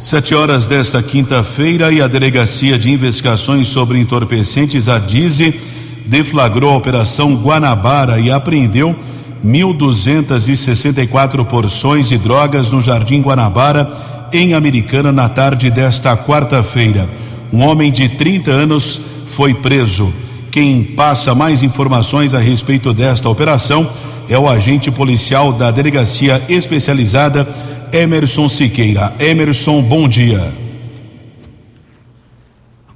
Sete 0.00 0.34
horas 0.34 0.66
desta 0.66 1.00
quinta-feira 1.02 1.92
e 1.92 2.00
a 2.00 2.08
Delegacia 2.08 2.78
de 2.78 2.90
Investigações 2.90 3.68
sobre 3.68 4.00
Entorpecentes, 4.00 4.88
a 4.88 4.98
DIZE, 4.98 5.60
deflagrou 6.06 6.72
a 6.72 6.76
Operação 6.78 7.34
Guanabara 7.34 8.18
e 8.18 8.30
apreendeu 8.30 8.96
1.264 9.44 11.44
porções 11.44 12.08
de 12.08 12.16
drogas 12.16 12.70
no 12.70 12.80
Jardim 12.80 13.20
Guanabara, 13.20 13.86
em 14.32 14.54
Americana, 14.54 15.12
na 15.12 15.28
tarde 15.28 15.70
desta 15.70 16.16
quarta-feira. 16.16 17.06
Um 17.52 17.60
homem 17.60 17.92
de 17.92 18.08
30 18.08 18.50
anos 18.50 18.98
foi 19.26 19.52
preso. 19.52 20.10
Quem 20.50 20.82
passa 20.82 21.34
mais 21.34 21.62
informações 21.62 22.32
a 22.32 22.38
respeito 22.38 22.94
desta 22.94 23.28
operação 23.28 23.86
é 24.30 24.38
o 24.38 24.48
agente 24.48 24.90
policial 24.90 25.52
da 25.52 25.70
Delegacia 25.70 26.40
Especializada 26.48 27.46
Emerson 27.92 28.48
Siqueira. 28.48 29.12
Emerson, 29.18 29.82
bom 29.82 30.08
dia. 30.08 30.40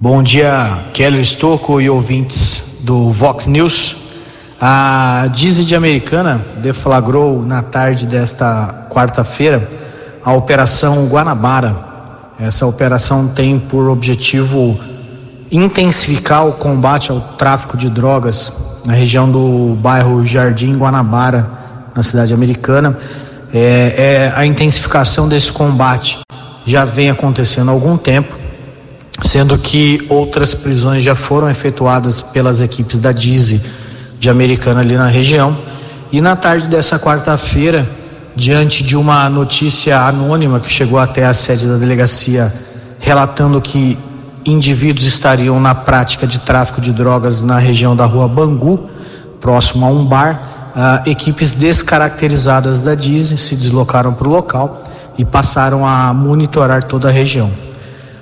Bom 0.00 0.22
dia, 0.22 0.84
Keller 0.92 1.20
Estocco 1.20 1.80
e 1.80 1.90
ouvintes 1.90 2.80
do 2.82 3.10
Vox 3.10 3.46
News. 3.46 3.96
A 4.60 5.28
Dizzy 5.34 5.64
de 5.64 5.74
Americana 5.74 6.44
deflagrou 6.58 7.42
na 7.42 7.60
tarde 7.62 8.06
desta 8.06 8.86
quarta-feira 8.88 9.68
a 10.24 10.32
Operação 10.32 11.06
Guanabara. 11.06 11.76
Essa 12.38 12.64
operação 12.64 13.26
tem 13.26 13.58
por 13.58 13.88
objetivo 13.88 14.78
intensificar 15.50 16.46
o 16.46 16.52
combate 16.52 17.10
ao 17.10 17.20
tráfico 17.20 17.76
de 17.76 17.90
drogas 17.90 18.52
na 18.84 18.92
região 18.92 19.30
do 19.30 19.76
bairro 19.80 20.24
Jardim 20.24 20.76
Guanabara, 20.76 21.50
na 21.94 22.02
cidade 22.02 22.32
americana 22.32 22.98
é, 23.54 23.60
é, 23.60 24.32
a 24.34 24.44
intensificação 24.44 25.28
desse 25.28 25.52
combate 25.52 26.18
já 26.66 26.84
vem 26.84 27.08
acontecendo 27.08 27.68
há 27.68 27.72
algum 27.72 27.96
tempo, 27.96 28.36
sendo 29.22 29.56
que 29.56 30.04
outras 30.08 30.54
prisões 30.54 31.04
já 31.04 31.14
foram 31.14 31.48
efetuadas 31.48 32.20
pelas 32.20 32.60
equipes 32.60 32.98
da 32.98 33.12
DIZI 33.12 33.62
de 34.18 34.28
Americana 34.28 34.80
ali 34.80 34.96
na 34.96 35.06
região. 35.06 35.56
E 36.10 36.20
na 36.20 36.34
tarde 36.34 36.68
dessa 36.68 36.98
quarta-feira, 36.98 37.88
diante 38.34 38.82
de 38.82 38.96
uma 38.96 39.30
notícia 39.30 40.00
anônima 40.00 40.58
que 40.58 40.70
chegou 40.70 40.98
até 40.98 41.24
a 41.24 41.32
sede 41.32 41.68
da 41.68 41.76
delegacia 41.76 42.52
relatando 42.98 43.60
que 43.60 43.96
indivíduos 44.44 45.06
estariam 45.06 45.60
na 45.60 45.74
prática 45.74 46.26
de 46.26 46.40
tráfico 46.40 46.80
de 46.80 46.92
drogas 46.92 47.42
na 47.42 47.58
região 47.58 47.94
da 47.94 48.04
rua 48.04 48.26
Bangu, 48.26 48.88
próximo 49.40 49.86
a 49.86 49.88
um 49.90 50.04
bar, 50.04 50.53
ah, 50.74 51.02
equipes 51.06 51.52
descaracterizadas 51.52 52.82
da 52.82 52.94
Disney 52.94 53.38
se 53.38 53.54
deslocaram 53.54 54.12
para 54.12 54.26
o 54.26 54.30
local 54.30 54.84
e 55.16 55.24
passaram 55.24 55.86
a 55.86 56.12
monitorar 56.12 56.84
toda 56.84 57.08
a 57.08 57.12
região. 57.12 57.50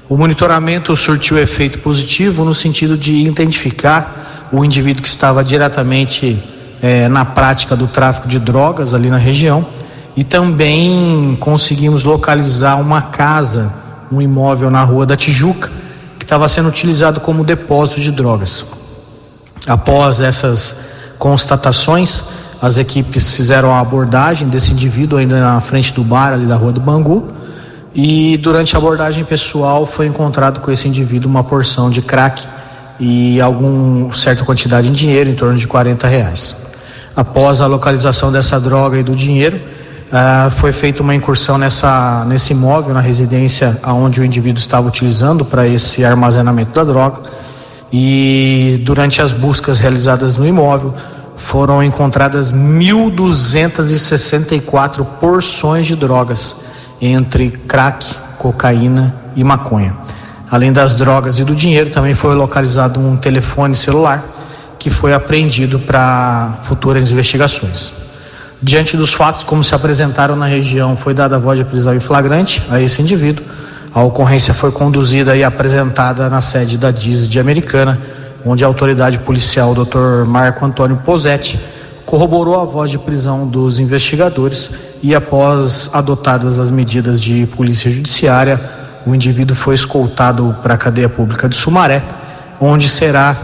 O 0.08 0.16
monitoramento 0.16 0.94
surtiu 0.94 1.38
efeito 1.38 1.78
positivo 1.78 2.44
no 2.44 2.54
sentido 2.54 2.98
de 2.98 3.14
identificar 3.14 4.48
o 4.52 4.62
indivíduo 4.62 5.02
que 5.02 5.08
estava 5.08 5.42
diretamente 5.42 6.38
eh, 6.82 7.08
na 7.08 7.24
prática 7.24 7.74
do 7.74 7.86
tráfico 7.86 8.28
de 8.28 8.38
drogas 8.38 8.92
ali 8.92 9.08
na 9.08 9.16
região 9.16 9.66
e 10.14 10.22
também 10.22 11.36
conseguimos 11.40 12.04
localizar 12.04 12.78
uma 12.78 13.00
casa, 13.00 13.72
um 14.12 14.20
imóvel 14.20 14.70
na 14.70 14.82
rua 14.82 15.06
da 15.06 15.16
Tijuca, 15.16 15.70
que 16.18 16.24
estava 16.24 16.46
sendo 16.48 16.68
utilizado 16.68 17.18
como 17.20 17.42
depósito 17.42 18.00
de 18.00 18.12
drogas. 18.12 18.66
Após 19.66 20.20
essas 20.20 20.82
constatações, 21.18 22.24
as 22.62 22.78
equipes 22.78 23.32
fizeram 23.32 23.72
a 23.72 23.80
abordagem 23.80 24.48
desse 24.48 24.70
indivíduo 24.70 25.18
ainda 25.18 25.40
na 25.40 25.60
frente 25.60 25.92
do 25.92 26.04
bar 26.04 26.32
ali 26.32 26.46
da 26.46 26.54
rua 26.54 26.70
do 26.70 26.80
Bangu. 26.80 27.26
E 27.92 28.38
durante 28.38 28.76
a 28.76 28.78
abordagem 28.78 29.24
pessoal 29.24 29.84
foi 29.84 30.06
encontrado 30.06 30.60
com 30.60 30.70
esse 30.70 30.86
indivíduo 30.86 31.28
uma 31.28 31.42
porção 31.42 31.90
de 31.90 32.00
crack 32.00 32.46
e 33.00 33.40
alguma 33.40 34.14
certa 34.14 34.44
quantidade 34.44 34.88
em 34.88 34.92
dinheiro, 34.92 35.28
em 35.28 35.34
torno 35.34 35.58
de 35.58 35.66
40 35.66 36.06
reais. 36.06 36.62
Após 37.16 37.60
a 37.60 37.66
localização 37.66 38.30
dessa 38.30 38.60
droga 38.60 38.96
e 38.96 39.02
do 39.02 39.16
dinheiro, 39.16 39.56
uh, 39.56 40.48
foi 40.52 40.70
feita 40.70 41.02
uma 41.02 41.16
incursão 41.16 41.58
nessa, 41.58 42.24
nesse 42.26 42.52
imóvel, 42.52 42.94
na 42.94 43.00
residência 43.00 43.76
onde 43.84 44.20
o 44.20 44.24
indivíduo 44.24 44.60
estava 44.60 44.86
utilizando 44.86 45.44
para 45.44 45.66
esse 45.66 46.04
armazenamento 46.04 46.72
da 46.72 46.84
droga. 46.84 47.22
E 47.92 48.80
durante 48.84 49.20
as 49.20 49.32
buscas 49.32 49.80
realizadas 49.80 50.38
no 50.38 50.46
imóvel, 50.46 50.94
foram 51.42 51.82
encontradas 51.82 52.52
1.264 52.52 55.04
porções 55.20 55.86
de 55.86 55.96
drogas, 55.96 56.56
entre 57.00 57.50
crack, 57.50 58.14
cocaína 58.38 59.14
e 59.34 59.42
maconha. 59.42 59.96
Além 60.50 60.72
das 60.72 60.94
drogas 60.94 61.38
e 61.38 61.44
do 61.44 61.54
dinheiro, 61.54 61.90
também 61.90 62.14
foi 62.14 62.34
localizado 62.34 63.00
um 63.00 63.16
telefone 63.16 63.74
celular 63.74 64.22
que 64.78 64.88
foi 64.88 65.12
apreendido 65.12 65.78
para 65.78 66.60
futuras 66.62 67.10
investigações. 67.10 67.92
Diante 68.62 68.96
dos 68.96 69.12
fatos, 69.12 69.42
como 69.42 69.62
se 69.64 69.74
apresentaram 69.74 70.36
na 70.36 70.46
região, 70.46 70.96
foi 70.96 71.12
dada 71.12 71.36
a 71.36 71.38
voz 71.38 71.58
de 71.58 71.64
prisão 71.64 71.94
em 71.94 72.00
flagrante 72.00 72.62
a 72.70 72.80
esse 72.80 73.02
indivíduo. 73.02 73.44
A 73.92 74.02
ocorrência 74.02 74.54
foi 74.54 74.70
conduzida 74.70 75.36
e 75.36 75.44
apresentada 75.44 76.28
na 76.28 76.40
sede 76.40 76.78
da 76.78 76.90
DIS 76.90 77.28
de 77.28 77.40
Americana, 77.40 78.00
onde 78.44 78.64
a 78.64 78.66
autoridade 78.66 79.18
policial, 79.18 79.74
Dr. 79.74 80.26
Marco 80.26 80.64
Antônio 80.64 80.96
Posetti, 80.98 81.58
corroborou 82.04 82.60
a 82.60 82.64
voz 82.64 82.90
de 82.90 82.98
prisão 82.98 83.46
dos 83.46 83.78
investigadores 83.78 84.70
e, 85.02 85.14
após 85.14 85.90
adotadas 85.92 86.58
as 86.58 86.70
medidas 86.70 87.20
de 87.20 87.46
polícia 87.46 87.90
judiciária, 87.90 88.60
o 89.06 89.14
indivíduo 89.14 89.56
foi 89.56 89.74
escoltado 89.74 90.54
para 90.62 90.74
a 90.74 90.76
cadeia 90.76 91.08
pública 91.08 91.48
de 91.48 91.56
Sumaré, 91.56 92.02
onde 92.60 92.88
será 92.88 93.36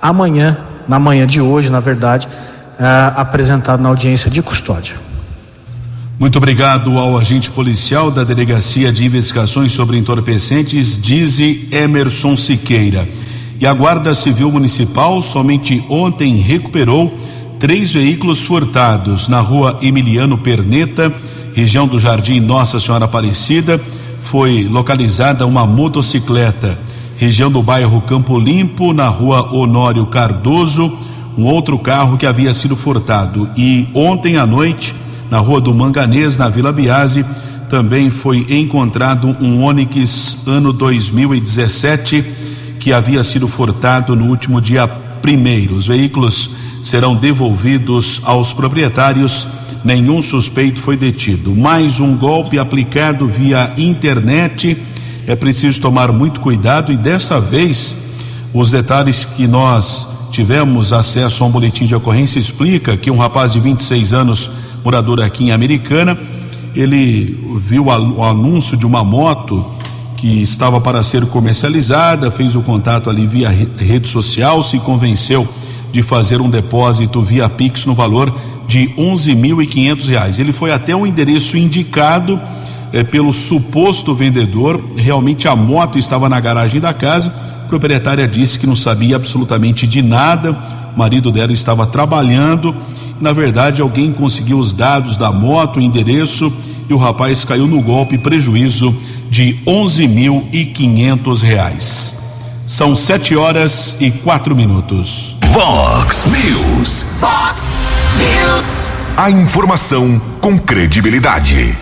amanhã, 0.00 0.56
na 0.88 0.98
manhã 0.98 1.26
de 1.26 1.40
hoje, 1.40 1.70
na 1.70 1.80
verdade, 1.80 2.26
uh, 2.26 3.20
apresentado 3.20 3.82
na 3.82 3.88
audiência 3.88 4.30
de 4.30 4.42
custódia. 4.42 4.96
Muito 6.18 6.36
obrigado 6.36 6.98
ao 6.98 7.16
agente 7.16 7.48
policial 7.48 8.10
da 8.10 8.24
Delegacia 8.24 8.92
de 8.92 9.04
Investigações 9.04 9.70
sobre 9.70 9.96
Entorpecentes, 9.96 11.00
Dize 11.00 11.68
Emerson 11.70 12.36
Siqueira. 12.36 13.06
E 13.60 13.66
a 13.66 13.72
Guarda 13.72 14.14
Civil 14.14 14.52
Municipal 14.52 15.20
somente 15.20 15.84
ontem 15.88 16.36
recuperou 16.36 17.12
três 17.58 17.90
veículos 17.90 18.44
furtados 18.44 19.26
na 19.26 19.40
rua 19.40 19.80
Emiliano 19.82 20.38
Perneta, 20.38 21.12
região 21.54 21.88
do 21.88 21.98
Jardim 21.98 22.38
Nossa 22.38 22.78
Senhora 22.78 23.06
Aparecida. 23.06 23.80
Foi 24.22 24.68
localizada 24.70 25.44
uma 25.44 25.66
motocicleta, 25.66 26.78
região 27.16 27.50
do 27.50 27.60
bairro 27.60 28.00
Campo 28.02 28.38
Limpo, 28.38 28.92
na 28.92 29.08
rua 29.08 29.52
Honório 29.52 30.06
Cardoso, 30.06 30.96
um 31.36 31.44
outro 31.44 31.76
carro 31.80 32.16
que 32.16 32.26
havia 32.26 32.54
sido 32.54 32.76
furtado. 32.76 33.50
E 33.56 33.88
ontem 33.92 34.36
à 34.36 34.46
noite 34.46 34.94
na 35.28 35.38
Rua 35.38 35.60
do 35.60 35.74
Manganês, 35.74 36.36
na 36.36 36.48
Vila 36.48 36.72
Biase, 36.72 37.24
também 37.68 38.08
foi 38.08 38.46
encontrado 38.48 39.36
um 39.40 39.64
Onix 39.64 40.46
ano 40.46 40.72
2017 40.72 42.24
que 42.78 42.92
havia 42.92 43.22
sido 43.24 43.48
furtado 43.48 44.14
no 44.14 44.26
último 44.26 44.60
dia 44.60 44.86
primeiro. 44.86 45.76
Os 45.76 45.86
veículos 45.86 46.50
serão 46.82 47.14
devolvidos 47.14 48.20
aos 48.24 48.52
proprietários. 48.52 49.46
Nenhum 49.84 50.22
suspeito 50.22 50.80
foi 50.80 50.96
detido. 50.96 51.54
Mais 51.54 52.00
um 52.00 52.16
golpe 52.16 52.58
aplicado 52.58 53.26
via 53.26 53.72
internet. 53.76 54.76
É 55.26 55.36
preciso 55.36 55.80
tomar 55.80 56.10
muito 56.12 56.40
cuidado 56.40 56.92
e 56.92 56.96
dessa 56.96 57.40
vez 57.40 57.94
os 58.54 58.70
detalhes 58.70 59.24
que 59.24 59.46
nós 59.46 60.08
tivemos 60.30 60.92
acesso 60.92 61.44
a 61.44 61.46
um 61.46 61.50
boletim 61.50 61.86
de 61.86 61.94
ocorrência 61.94 62.38
explica 62.38 62.96
que 62.96 63.10
um 63.10 63.18
rapaz 63.18 63.52
de 63.52 63.60
26 63.60 64.12
anos 64.12 64.50
morador 64.84 65.20
aqui 65.20 65.44
em 65.44 65.50
Americana. 65.50 66.18
Ele 66.74 67.38
viu 67.56 67.86
o 67.86 68.22
anúncio 68.22 68.76
de 68.76 68.86
uma 68.86 69.02
moto 69.04 69.64
que 70.18 70.42
estava 70.42 70.80
para 70.80 71.02
ser 71.02 71.24
comercializada, 71.26 72.30
fez 72.30 72.54
o 72.56 72.60
contato 72.60 73.08
ali 73.08 73.26
via 73.26 73.48
rede 73.48 74.08
social, 74.08 74.62
se 74.64 74.78
convenceu 74.80 75.48
de 75.92 76.02
fazer 76.02 76.40
um 76.40 76.50
depósito 76.50 77.22
via 77.22 77.48
Pix 77.48 77.86
no 77.86 77.94
valor 77.94 78.34
de 78.66 78.90
quinhentos 79.70 80.08
reais. 80.08 80.38
Ele 80.38 80.52
foi 80.52 80.72
até 80.72 80.94
o 80.94 81.06
endereço 81.06 81.56
indicado 81.56 82.38
eh, 82.92 83.04
pelo 83.04 83.32
suposto 83.32 84.14
vendedor. 84.14 84.82
Realmente 84.96 85.46
a 85.46 85.54
moto 85.54 85.98
estava 85.98 86.28
na 86.28 86.40
garagem 86.40 86.80
da 86.80 86.92
casa. 86.92 87.32
A 87.64 87.68
proprietária 87.68 88.26
disse 88.26 88.58
que 88.58 88.66
não 88.66 88.76
sabia 88.76 89.16
absolutamente 89.16 89.86
de 89.86 90.02
nada. 90.02 90.50
O 90.94 90.98
marido 90.98 91.30
dela 91.30 91.52
estava 91.52 91.86
trabalhando 91.86 92.74
na 93.20 93.32
verdade, 93.32 93.82
alguém 93.82 94.12
conseguiu 94.12 94.58
os 94.58 94.72
dados 94.72 95.16
da 95.16 95.32
moto, 95.32 95.78
o 95.78 95.82
endereço 95.82 96.52
e 96.88 96.94
o 96.94 96.96
rapaz 96.96 97.44
caiu 97.44 97.66
no 97.66 97.82
golpe, 97.82 98.16
prejuízo 98.16 98.96
de 99.30 99.58
onze 99.66 100.06
mil 100.06 100.46
e 100.52 100.64
quinhentos 100.64 101.42
reais. 101.42 102.16
São 102.66 102.94
sete 102.94 103.36
horas 103.36 103.96
e 104.00 104.10
quatro 104.10 104.54
minutos. 104.54 105.36
Vox 105.52 106.26
News. 106.26 107.04
Vox 107.18 107.62
News. 108.18 108.90
A 109.16 109.30
informação 109.30 110.20
com 110.40 110.58
credibilidade. 110.58 111.74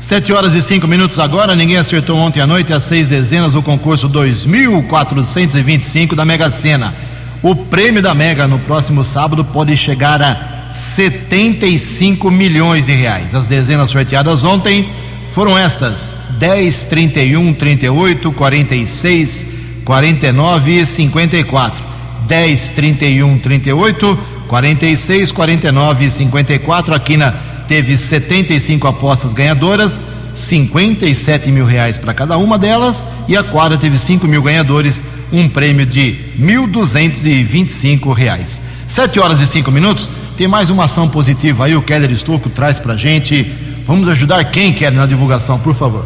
Sete 0.00 0.32
horas 0.32 0.54
e 0.54 0.62
cinco 0.62 0.86
minutos 0.86 1.18
agora. 1.18 1.56
Ninguém 1.56 1.78
acertou 1.78 2.16
ontem 2.16 2.40
à 2.40 2.46
noite 2.46 2.72
as 2.72 2.84
seis 2.84 3.08
dezenas 3.08 3.54
o 3.54 3.62
concurso 3.62 4.08
2425 4.08 6.14
da 6.14 6.24
Mega 6.24 6.50
Sena. 6.50 6.94
O 7.42 7.54
prêmio 7.54 8.02
da 8.02 8.14
Mega 8.14 8.46
no 8.46 8.58
próximo 8.58 9.04
sábado 9.04 9.44
pode 9.44 9.76
chegar 9.76 10.22
a 10.22 10.70
75 10.70 12.30
milhões 12.30 12.86
de 12.86 12.92
reais. 12.92 13.34
As 13.34 13.46
dezenas 13.46 13.90
sorteadas 13.90 14.44
ontem 14.44 14.88
foram 15.30 15.56
estas: 15.56 16.14
10, 16.38 16.84
31, 16.84 17.54
38, 17.54 18.32
46, 18.32 19.46
49 19.84 20.80
e 20.80 20.86
54. 20.86 21.84
10, 22.26 22.70
31, 22.70 23.38
38, 23.38 24.18
46, 24.48 25.32
49 25.32 26.04
e 26.04 26.10
54. 26.10 26.94
A 26.94 26.98
Quina 26.98 27.32
teve 27.66 27.96
75 27.96 28.86
apostas 28.86 29.32
ganhadoras, 29.32 30.00
57 30.34 31.50
mil 31.50 31.64
reais 31.64 31.96
para 31.96 32.12
cada 32.12 32.36
uma 32.36 32.58
delas. 32.58 33.06
E 33.28 33.36
a 33.36 33.42
quadra 33.42 33.78
teve 33.78 33.96
5 33.96 34.26
mil 34.26 34.42
ganhadores, 34.42 35.02
um 35.32 35.48
prêmio 35.48 35.86
de 35.86 36.16
1.225 36.38 38.12
reais. 38.12 38.60
7 38.86 39.18
horas 39.18 39.40
e 39.40 39.46
5 39.46 39.70
minutos. 39.70 40.08
Tem 40.36 40.46
mais 40.46 40.68
uma 40.68 40.84
ação 40.84 41.08
positiva 41.08 41.64
aí, 41.64 41.74
o 41.74 41.82
Keller 41.82 42.10
Estouco 42.10 42.50
traz 42.50 42.78
pra 42.78 42.94
gente. 42.96 43.50
Vamos 43.86 44.08
ajudar 44.08 44.44
quem 44.44 44.72
quer 44.72 44.92
na 44.92 45.06
divulgação, 45.06 45.58
por 45.58 45.74
favor. 45.74 46.04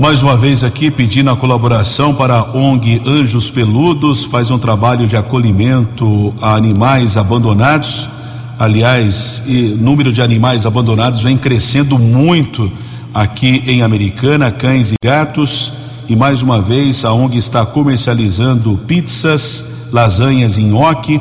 Mais 0.00 0.22
uma 0.22 0.34
vez 0.34 0.64
aqui 0.64 0.90
pedindo 0.90 1.28
a 1.28 1.36
colaboração 1.36 2.14
para 2.14 2.38
a 2.38 2.56
ONG 2.56 3.02
Anjos 3.04 3.50
Peludos, 3.50 4.24
faz 4.24 4.50
um 4.50 4.58
trabalho 4.58 5.06
de 5.06 5.14
acolhimento 5.14 6.32
a 6.40 6.54
animais 6.54 7.18
abandonados. 7.18 8.08
Aliás, 8.58 9.42
o 9.46 9.76
número 9.76 10.10
de 10.10 10.22
animais 10.22 10.64
abandonados 10.64 11.22
vem 11.22 11.36
crescendo 11.36 11.98
muito 11.98 12.72
aqui 13.12 13.62
em 13.66 13.82
Americana, 13.82 14.50
cães 14.50 14.90
e 14.90 14.94
gatos. 15.04 15.70
E 16.08 16.16
mais 16.16 16.40
uma 16.40 16.62
vez 16.62 17.04
a 17.04 17.12
ONG 17.12 17.36
está 17.36 17.66
comercializando 17.66 18.80
pizzas, 18.86 19.66
lasanhas 19.92 20.56
em 20.56 20.70
nhoque 20.70 21.20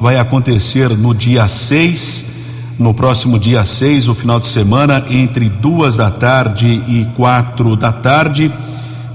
vai 0.00 0.18
acontecer 0.18 0.90
no 0.90 1.14
dia 1.14 1.46
6, 1.46 2.24
no 2.78 2.92
próximo 2.92 3.38
dia 3.38 3.64
6, 3.64 4.06
o 4.08 4.14
final 4.14 4.38
de 4.38 4.46
semana, 4.46 5.02
entre 5.10 5.48
duas 5.48 5.96
da 5.96 6.10
tarde 6.10 6.82
e 6.88 7.06
quatro 7.16 7.74
da 7.74 7.90
tarde, 7.90 8.52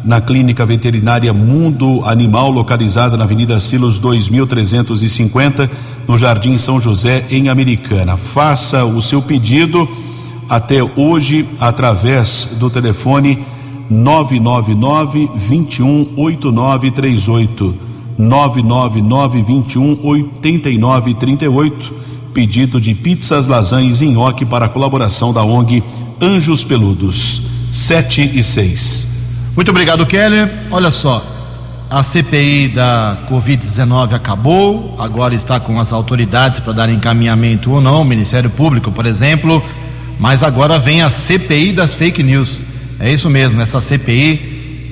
na 0.03 0.19
Clínica 0.19 0.65
Veterinária 0.65 1.31
Mundo 1.31 2.01
Animal, 2.03 2.49
localizada 2.49 3.15
na 3.15 3.23
Avenida 3.23 3.59
Silos 3.59 3.99
2350, 3.99 5.69
no 6.07 6.17
Jardim 6.17 6.57
São 6.57 6.81
José, 6.81 7.23
em 7.29 7.49
Americana. 7.49 8.17
Faça 8.17 8.83
o 8.83 8.99
seu 8.99 9.21
pedido 9.21 9.87
até 10.49 10.77
hoje 10.95 11.47
através 11.59 12.47
do 12.59 12.67
telefone 12.67 13.45
999 13.89 15.29
218938 15.35 17.75
99921 18.17 19.99
8938. 20.03 22.10
Pedido 22.33 22.79
de 22.79 22.93
pizzas, 22.93 23.47
lasanhas 23.47 24.01
e 24.01 24.07
nhoque 24.07 24.45
para 24.45 24.65
a 24.65 24.69
colaboração 24.69 25.33
da 25.33 25.43
ONG 25.43 25.83
Anjos 26.21 26.63
Peludos. 26.63 27.41
7 27.69 28.31
e 28.37 28.43
6. 28.43 29.07
Muito 29.55 29.69
obrigado, 29.71 30.05
Keller. 30.05 30.49
Olha 30.71 30.91
só, 30.91 31.25
a 31.89 32.03
CPI 32.03 32.69
da 32.69 33.17
Covid-19 33.29 34.13
acabou, 34.13 34.95
agora 34.99 35.35
está 35.35 35.59
com 35.59 35.79
as 35.79 35.91
autoridades 35.91 36.59
para 36.59 36.73
dar 36.73 36.89
encaminhamento 36.89 37.71
ou 37.71 37.81
não, 37.81 38.03
Ministério 38.03 38.49
Público, 38.49 38.91
por 38.91 39.05
exemplo, 39.05 39.63
mas 40.19 40.43
agora 40.43 40.79
vem 40.79 41.01
a 41.01 41.09
CPI 41.09 41.73
das 41.73 41.93
fake 41.93 42.23
news. 42.23 42.63
É 42.99 43.11
isso 43.11 43.29
mesmo, 43.29 43.61
essa 43.61 43.81
CPI 43.81 44.51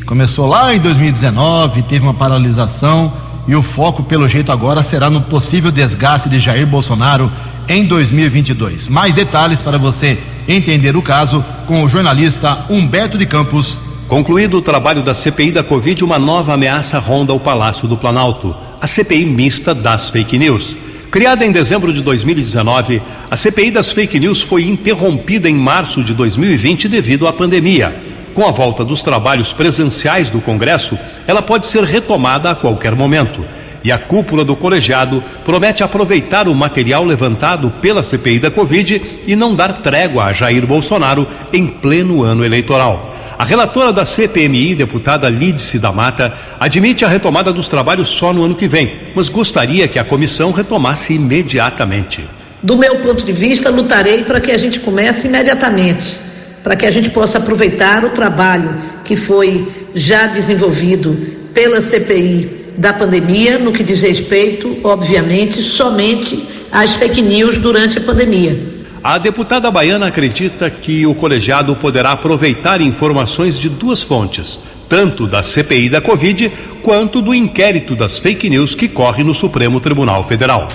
Começou 0.09 0.47
lá 0.47 0.73
em 0.73 0.79
2019, 0.79 1.83
teve 1.83 2.03
uma 2.03 2.15
paralisação 2.15 3.13
e 3.49 3.55
o 3.55 3.63
foco, 3.63 4.03
pelo 4.03 4.27
jeito, 4.27 4.51
agora 4.51 4.83
será 4.83 5.09
no 5.09 5.21
possível 5.21 5.71
desgaste 5.71 6.29
de 6.29 6.37
Jair 6.37 6.67
Bolsonaro 6.67 7.31
em 7.67 7.83
2022. 7.83 8.87
Mais 8.87 9.15
detalhes 9.15 9.59
para 9.63 9.79
você 9.79 10.19
entender 10.47 10.95
o 10.95 11.01
caso 11.01 11.43
com 11.65 11.81
o 11.83 11.87
jornalista 11.87 12.65
Humberto 12.69 13.17
de 13.17 13.25
Campos. 13.25 13.79
Concluído 14.07 14.59
o 14.59 14.61
trabalho 14.61 15.01
da 15.01 15.15
CPI 15.15 15.51
da 15.51 15.63
Covid, 15.63 16.03
uma 16.03 16.19
nova 16.19 16.53
ameaça 16.53 16.99
ronda 16.99 17.33
o 17.33 17.39
Palácio 17.39 17.87
do 17.87 17.97
Planalto 17.97 18.55
a 18.79 18.87
CPI 18.87 19.25
mista 19.25 19.73
das 19.73 20.09
fake 20.09 20.37
news. 20.37 20.75
Criada 21.11 21.43
em 21.43 21.51
dezembro 21.51 21.91
de 21.91 22.03
2019, 22.03 23.01
a 23.29 23.35
CPI 23.35 23.71
das 23.71 23.91
fake 23.91 24.19
news 24.19 24.41
foi 24.41 24.63
interrompida 24.63 25.49
em 25.49 25.55
março 25.55 26.03
de 26.03 26.13
2020 26.13 26.87
devido 26.87 27.27
à 27.27 27.33
pandemia. 27.33 28.08
Com 28.33 28.45
a 28.45 28.51
volta 28.51 28.85
dos 28.85 29.03
trabalhos 29.03 29.51
presenciais 29.51 30.29
do 30.29 30.39
Congresso, 30.39 30.97
ela 31.27 31.41
pode 31.41 31.65
ser 31.65 31.83
retomada 31.83 32.51
a 32.51 32.55
qualquer 32.55 32.95
momento. 32.95 33.43
E 33.83 33.91
a 33.91 33.97
cúpula 33.97 34.43
do 34.43 34.55
colegiado 34.55 35.23
promete 35.43 35.83
aproveitar 35.83 36.47
o 36.47 36.55
material 36.55 37.03
levantado 37.03 37.71
pela 37.81 38.03
CPI 38.03 38.39
da 38.39 38.51
Covid 38.51 39.01
e 39.25 39.35
não 39.35 39.55
dar 39.55 39.81
trégua 39.81 40.25
a 40.25 40.33
Jair 40.33 40.65
Bolsonaro 40.67 41.27
em 41.51 41.65
pleno 41.65 42.23
ano 42.23 42.43
eleitoral. 42.43 43.15
A 43.37 43.45
relatora 43.45 43.93
da 43.93 44.03
CPMI, 44.03 44.75
deputada 44.75 45.29
Lídice 45.29 45.79
da 45.79 45.93
Mata, 45.93 46.33
admite 46.59 47.05
a 47.05 47.07
retomada 47.07 47.53
dos 47.53 47.69
trabalhos 47.69 48.09
só 48.09 48.33
no 48.33 48.43
ano 48.43 48.55
que 48.55 48.67
vem, 48.67 48.95
mas 49.15 49.29
gostaria 49.29 49.87
que 49.87 49.97
a 49.97 50.03
comissão 50.03 50.51
retomasse 50.51 51.13
imediatamente. 51.13 52.25
Do 52.61 52.77
meu 52.77 52.97
ponto 52.97 53.23
de 53.23 53.31
vista, 53.31 53.69
lutarei 53.69 54.25
para 54.25 54.41
que 54.41 54.51
a 54.51 54.57
gente 54.57 54.81
comece 54.81 55.27
imediatamente 55.27 56.28
para 56.63 56.75
que 56.75 56.85
a 56.85 56.91
gente 56.91 57.09
possa 57.09 57.37
aproveitar 57.37 58.03
o 58.03 58.09
trabalho 58.09 58.75
que 59.03 59.15
foi 59.15 59.67
já 59.95 60.27
desenvolvido 60.27 61.17
pela 61.53 61.81
CPI 61.81 62.59
da 62.77 62.93
pandemia, 62.93 63.59
no 63.59 63.71
que 63.71 63.83
diz 63.83 64.01
respeito, 64.01 64.77
obviamente, 64.83 65.61
somente 65.61 66.47
às 66.71 66.93
fake 66.93 67.21
news 67.21 67.57
durante 67.57 67.97
a 67.97 68.01
pandemia. 68.01 68.57
A 69.03 69.17
deputada 69.17 69.71
baiana 69.71 70.07
acredita 70.07 70.69
que 70.69 71.05
o 71.05 71.15
colegiado 71.15 71.75
poderá 71.75 72.11
aproveitar 72.11 72.81
informações 72.81 73.57
de 73.57 73.69
duas 73.69 74.01
fontes, 74.01 74.59
tanto 74.87 75.25
da 75.25 75.41
CPI 75.41 75.89
da 75.89 76.01
Covid 76.01 76.51
quanto 76.83 77.21
do 77.21 77.33
inquérito 77.33 77.95
das 77.95 78.17
fake 78.17 78.49
news 78.49 78.75
que 78.75 78.87
corre 78.87 79.23
no 79.23 79.33
Supremo 79.33 79.79
Tribunal 79.79 80.23
Federal. 80.23 80.67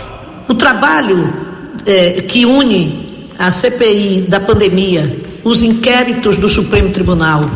O 0.48 0.54
trabalho 0.54 1.32
eh, 1.86 2.22
que 2.26 2.46
une 2.46 3.28
a 3.38 3.50
CPI 3.50 4.26
da 4.28 4.40
pandemia, 4.40 5.16
os 5.44 5.62
inquéritos 5.62 6.36
do 6.36 6.48
Supremo 6.48 6.90
Tribunal 6.90 7.48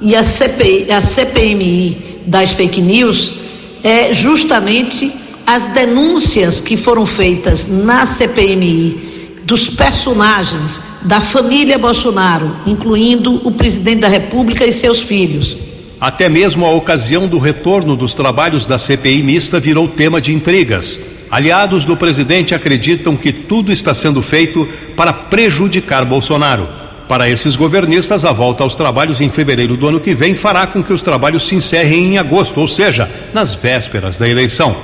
e 0.00 0.14
a, 0.14 0.22
CPI, 0.22 0.90
a 0.90 1.00
CPMI 1.00 1.96
das 2.26 2.50
fake 2.52 2.80
news 2.80 3.34
é 3.82 4.12
justamente 4.12 5.12
as 5.46 5.66
denúncias 5.66 6.60
que 6.60 6.76
foram 6.76 7.06
feitas 7.06 7.68
na 7.68 8.04
CPMI 8.04 9.06
dos 9.44 9.68
personagens 9.68 10.82
da 11.02 11.20
família 11.20 11.78
Bolsonaro, 11.78 12.50
incluindo 12.66 13.40
o 13.46 13.52
presidente 13.52 14.00
da 14.00 14.08
República 14.08 14.66
e 14.66 14.72
seus 14.72 15.00
filhos. 15.00 15.56
Até 16.00 16.28
mesmo 16.28 16.66
a 16.66 16.72
ocasião 16.72 17.28
do 17.28 17.38
retorno 17.38 17.96
dos 17.96 18.12
trabalhos 18.12 18.66
da 18.66 18.76
CPI 18.76 19.22
mista 19.22 19.60
virou 19.60 19.86
tema 19.86 20.20
de 20.20 20.34
intrigas. 20.34 21.00
Aliados 21.30 21.84
do 21.84 21.96
presidente 21.96 22.54
acreditam 22.54 23.16
que 23.16 23.32
tudo 23.32 23.72
está 23.72 23.94
sendo 23.94 24.20
feito 24.20 24.68
para 24.96 25.12
prejudicar 25.12 26.04
Bolsonaro. 26.04 26.68
Para 27.08 27.30
esses 27.30 27.54
governistas, 27.54 28.24
a 28.24 28.32
volta 28.32 28.64
aos 28.64 28.74
trabalhos 28.74 29.20
em 29.20 29.30
fevereiro 29.30 29.76
do 29.76 29.86
ano 29.86 30.00
que 30.00 30.12
vem 30.12 30.34
fará 30.34 30.66
com 30.66 30.82
que 30.82 30.92
os 30.92 31.02
trabalhos 31.02 31.46
se 31.46 31.54
encerrem 31.54 32.06
em 32.06 32.18
agosto, 32.18 32.60
ou 32.60 32.66
seja, 32.66 33.08
nas 33.32 33.54
vésperas 33.54 34.18
da 34.18 34.28
eleição. 34.28 34.76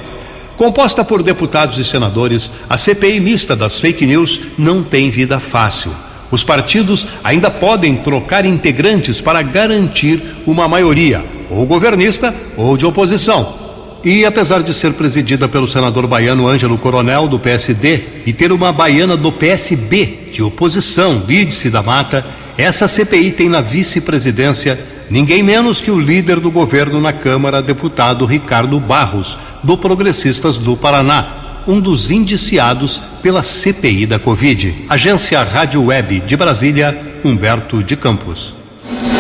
Composta 0.57 1.05
por 1.05 1.23
deputados 1.23 1.79
e 1.79 1.85
senadores, 1.85 2.51
a 2.71 2.77
CPI 2.77 3.19
mista 3.19 3.57
das 3.57 3.81
fake 3.81 4.07
news 4.07 4.41
não 4.57 4.85
tem 4.85 5.11
vida 5.11 5.41
fácil. 5.41 5.93
Os 6.31 6.45
partidos 6.45 7.09
ainda 7.25 7.51
podem 7.51 7.97
trocar 7.97 8.47
integrantes 8.47 9.21
para 9.21 9.43
garantir 9.43 10.23
uma 10.47 10.69
maioria, 10.69 11.25
ou 11.51 11.67
governista 11.67 12.33
ou 12.57 12.77
de 12.77 12.87
oposição. 12.87 13.62
E 14.05 14.25
apesar 14.25 14.63
de 14.63 14.75
ser 14.75 14.95
presidida 14.95 15.49
pelo 15.49 15.69
senador 15.69 16.09
baiano 16.09 16.49
Ângelo 16.49 16.77
Coronel, 16.77 17.29
do 17.29 17.39
PSD, 17.39 18.01
e 18.27 18.33
ter 18.33 18.51
uma 18.51 18.73
baiana 18.73 19.17
do 19.17 19.31
PSB, 19.31 20.31
de 20.33 20.43
oposição, 20.43 21.23
Lídice 21.27 21.71
da 21.71 21.83
Mata, 21.83 22.27
essa 22.59 22.89
CPI 22.89 23.31
tem 23.31 23.49
na 23.49 23.61
vice-presidência 23.61 24.79
ninguém 25.09 25.43
menos 25.43 25.81
que 25.81 25.91
o 25.91 26.01
líder 26.01 26.41
do 26.41 26.51
governo 26.51 27.01
na 27.01 27.13
Câmara, 27.13 27.63
deputado 27.63 28.27
Ricardo 28.27 28.79
Barros, 28.81 29.39
do 29.63 29.79
Progressistas 29.79 30.59
do 30.59 30.77
Paraná, 30.77 31.63
um 31.67 31.79
dos 31.79 32.11
indiciados 32.11 33.01
pela 33.23 33.43
CPI 33.43 34.07
da 34.07 34.19
Covid. 34.19 34.75
Agência 34.89 35.43
Rádio 35.45 35.85
Web 35.85 36.21
de 36.21 36.37
Brasília, 36.37 36.99
Humberto 37.25 37.85
de 37.85 37.97
Campos. 37.97 38.55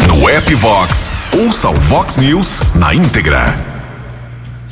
No 0.08 0.28
app 0.28 0.54
Vox, 0.56 1.12
ouça 1.38 1.68
o 1.70 1.74
Vox 1.74 2.16
News 2.16 2.60
na 2.74 2.92
íntegra. 2.94 3.71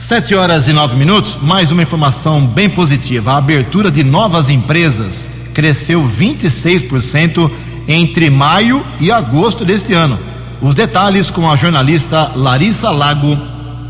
Sete 0.03 0.35
horas 0.35 0.67
e 0.67 0.73
nove 0.73 0.97
minutos, 0.97 1.37
mais 1.43 1.71
uma 1.71 1.83
informação 1.83 2.47
bem 2.47 2.71
positiva. 2.71 3.33
A 3.33 3.37
abertura 3.37 3.91
de 3.91 4.03
novas 4.03 4.49
empresas 4.49 5.29
cresceu 5.53 6.03
26% 6.03 7.51
entre 7.87 8.31
maio 8.31 8.83
e 8.99 9.13
agosto 9.13 9.63
deste 9.63 9.93
ano. 9.93 10.19
Os 10.63 10.75
detalhes 10.75 11.31
com 11.31 11.51
a 11.51 11.55
jornalista 11.55 12.33
Larissa 12.35 12.91
Lago. 12.91 13.37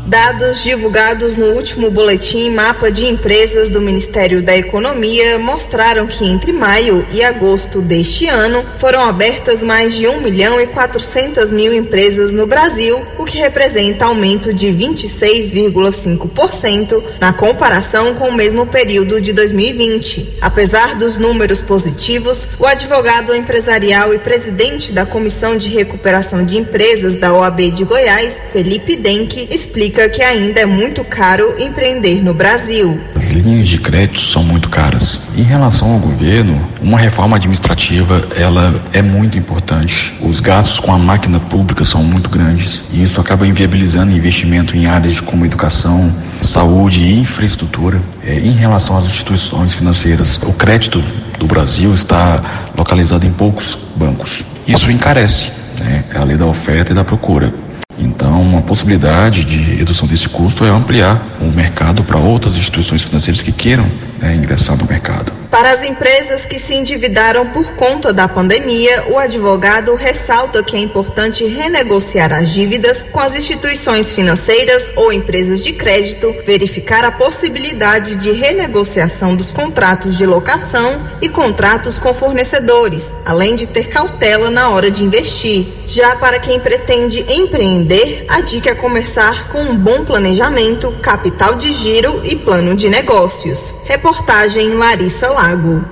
Dados 0.05 0.61
divulgados 0.63 1.35
no 1.35 1.47
último 1.51 1.91
boletim 1.91 2.49
Mapa 2.49 2.89
de 2.91 3.05
Empresas 3.05 3.69
do 3.69 3.79
Ministério 3.79 4.41
da 4.41 4.57
Economia 4.57 5.37
mostraram 5.37 6.07
que 6.07 6.25
entre 6.25 6.51
maio 6.51 7.05
e 7.11 7.23
agosto 7.23 7.79
deste 7.81 8.25
ano 8.27 8.65
foram 8.79 9.03
abertas 9.03 9.61
mais 9.61 9.93
de 9.95 10.07
1 10.07 10.21
milhão 10.21 10.59
e 10.59 10.65
400 10.67 11.51
mil 11.51 11.71
empresas 11.73 12.33
no 12.33 12.47
Brasil, 12.47 12.99
o 13.17 13.25
que 13.25 13.37
representa 13.37 14.05
aumento 14.05 14.51
de 14.51 14.67
26,5% 14.67 17.03
na 17.19 17.31
comparação 17.31 18.15
com 18.15 18.29
o 18.29 18.33
mesmo 18.33 18.65
período 18.65 19.21
de 19.21 19.31
2020. 19.31 20.39
Apesar 20.41 20.95
dos 20.95 21.19
números 21.19 21.61
positivos, 21.61 22.47
o 22.57 22.65
advogado 22.65 23.35
empresarial 23.35 24.15
e 24.15 24.19
presidente 24.19 24.91
da 24.91 25.05
Comissão 25.05 25.55
de 25.55 25.69
Recuperação 25.69 26.43
de 26.43 26.57
Empresas 26.57 27.15
da 27.15 27.31
OAB 27.33 27.69
de 27.71 27.85
Goiás, 27.85 28.41
Felipe 28.51 28.95
Denk, 28.95 29.47
explica 29.51 29.90
que 29.91 30.23
ainda 30.23 30.61
é 30.61 30.65
muito 30.65 31.03
caro 31.03 31.55
empreender 31.59 32.23
no 32.23 32.33
Brasil. 32.33 32.99
As 33.15 33.29
linhas 33.29 33.67
de 33.67 33.77
crédito 33.77 34.19
são 34.19 34.43
muito 34.43 34.69
caras. 34.69 35.19
Em 35.37 35.43
relação 35.43 35.91
ao 35.93 35.99
governo, 35.99 36.61
uma 36.81 36.97
reforma 36.97 37.35
administrativa 37.35 38.27
ela 38.35 38.81
é 38.93 39.01
muito 39.01 39.37
importante. 39.37 40.17
Os 40.21 40.39
gastos 40.39 40.79
com 40.79 40.93
a 40.93 40.97
máquina 40.97 41.39
pública 41.39 41.83
são 41.83 42.03
muito 42.03 42.29
grandes 42.29 42.83
e 42.91 43.03
isso 43.03 43.19
acaba 43.19 43.45
inviabilizando 43.45 44.11
investimento 44.11 44.75
em 44.75 44.85
áreas 44.85 45.19
como 45.19 45.45
educação, 45.45 46.13
saúde 46.41 47.01
e 47.01 47.19
infraestrutura. 47.19 48.01
É, 48.23 48.39
em 48.39 48.53
relação 48.53 48.97
às 48.97 49.07
instituições 49.07 49.73
financeiras, 49.73 50.39
o 50.43 50.53
crédito 50.53 51.03
do 51.37 51.47
Brasil 51.47 51.93
está 51.93 52.69
localizado 52.77 53.25
em 53.25 53.31
poucos 53.31 53.77
bancos. 53.95 54.45
Isso 54.67 54.89
encarece. 54.89 55.51
Né? 55.79 56.03
A 56.15 56.23
lei 56.23 56.37
da 56.37 56.45
oferta 56.45 56.91
e 56.91 56.95
da 56.95 57.03
procura. 57.03 57.53
Então, 58.01 58.41
uma 58.41 58.61
possibilidade 58.61 59.45
de 59.45 59.57
redução 59.57 60.07
desse 60.07 60.27
custo 60.27 60.65
é 60.65 60.69
ampliar 60.69 61.23
o 61.39 61.45
mercado 61.45 62.03
para 62.03 62.17
outras 62.17 62.55
instituições 62.55 63.03
financeiras 63.03 63.41
que 63.41 63.51
queiram 63.51 63.85
né, 64.19 64.35
ingressar 64.35 64.75
no 64.75 64.85
mercado. 64.85 65.40
Para 65.51 65.71
as 65.71 65.83
empresas 65.83 66.45
que 66.45 66.57
se 66.57 66.73
endividaram 66.73 67.45
por 67.45 67.73
conta 67.73 68.13
da 68.13 68.25
pandemia, 68.25 69.03
o 69.09 69.19
advogado 69.19 69.93
ressalta 69.95 70.63
que 70.63 70.77
é 70.77 70.79
importante 70.79 71.45
renegociar 71.45 72.31
as 72.31 72.51
dívidas 72.51 73.03
com 73.11 73.19
as 73.19 73.35
instituições 73.35 74.13
financeiras 74.13 74.91
ou 74.95 75.11
empresas 75.11 75.61
de 75.61 75.73
crédito, 75.73 76.33
verificar 76.45 77.03
a 77.03 77.11
possibilidade 77.11 78.15
de 78.15 78.31
renegociação 78.31 79.35
dos 79.35 79.51
contratos 79.51 80.17
de 80.17 80.25
locação 80.25 81.01
e 81.21 81.27
contratos 81.27 81.97
com 81.97 82.13
fornecedores, 82.13 83.11
além 83.25 83.57
de 83.57 83.67
ter 83.67 83.89
cautela 83.89 84.49
na 84.49 84.69
hora 84.69 84.89
de 84.89 85.03
investir. 85.03 85.67
Já 85.85 86.15
para 86.15 86.39
quem 86.39 86.61
pretende 86.61 87.25
empreender, 87.27 88.23
a 88.29 88.39
dica 88.39 88.69
é 88.69 88.75
começar 88.75 89.49
com 89.49 89.61
um 89.61 89.75
bom 89.75 90.05
planejamento, 90.05 90.89
capital 91.01 91.55
de 91.55 91.73
giro 91.73 92.21
e 92.23 92.37
plano 92.37 92.73
de 92.73 92.89
negócios. 92.89 93.75
Reportagem 93.83 94.69
Larissa 94.75 95.29
Lago. 95.41 95.83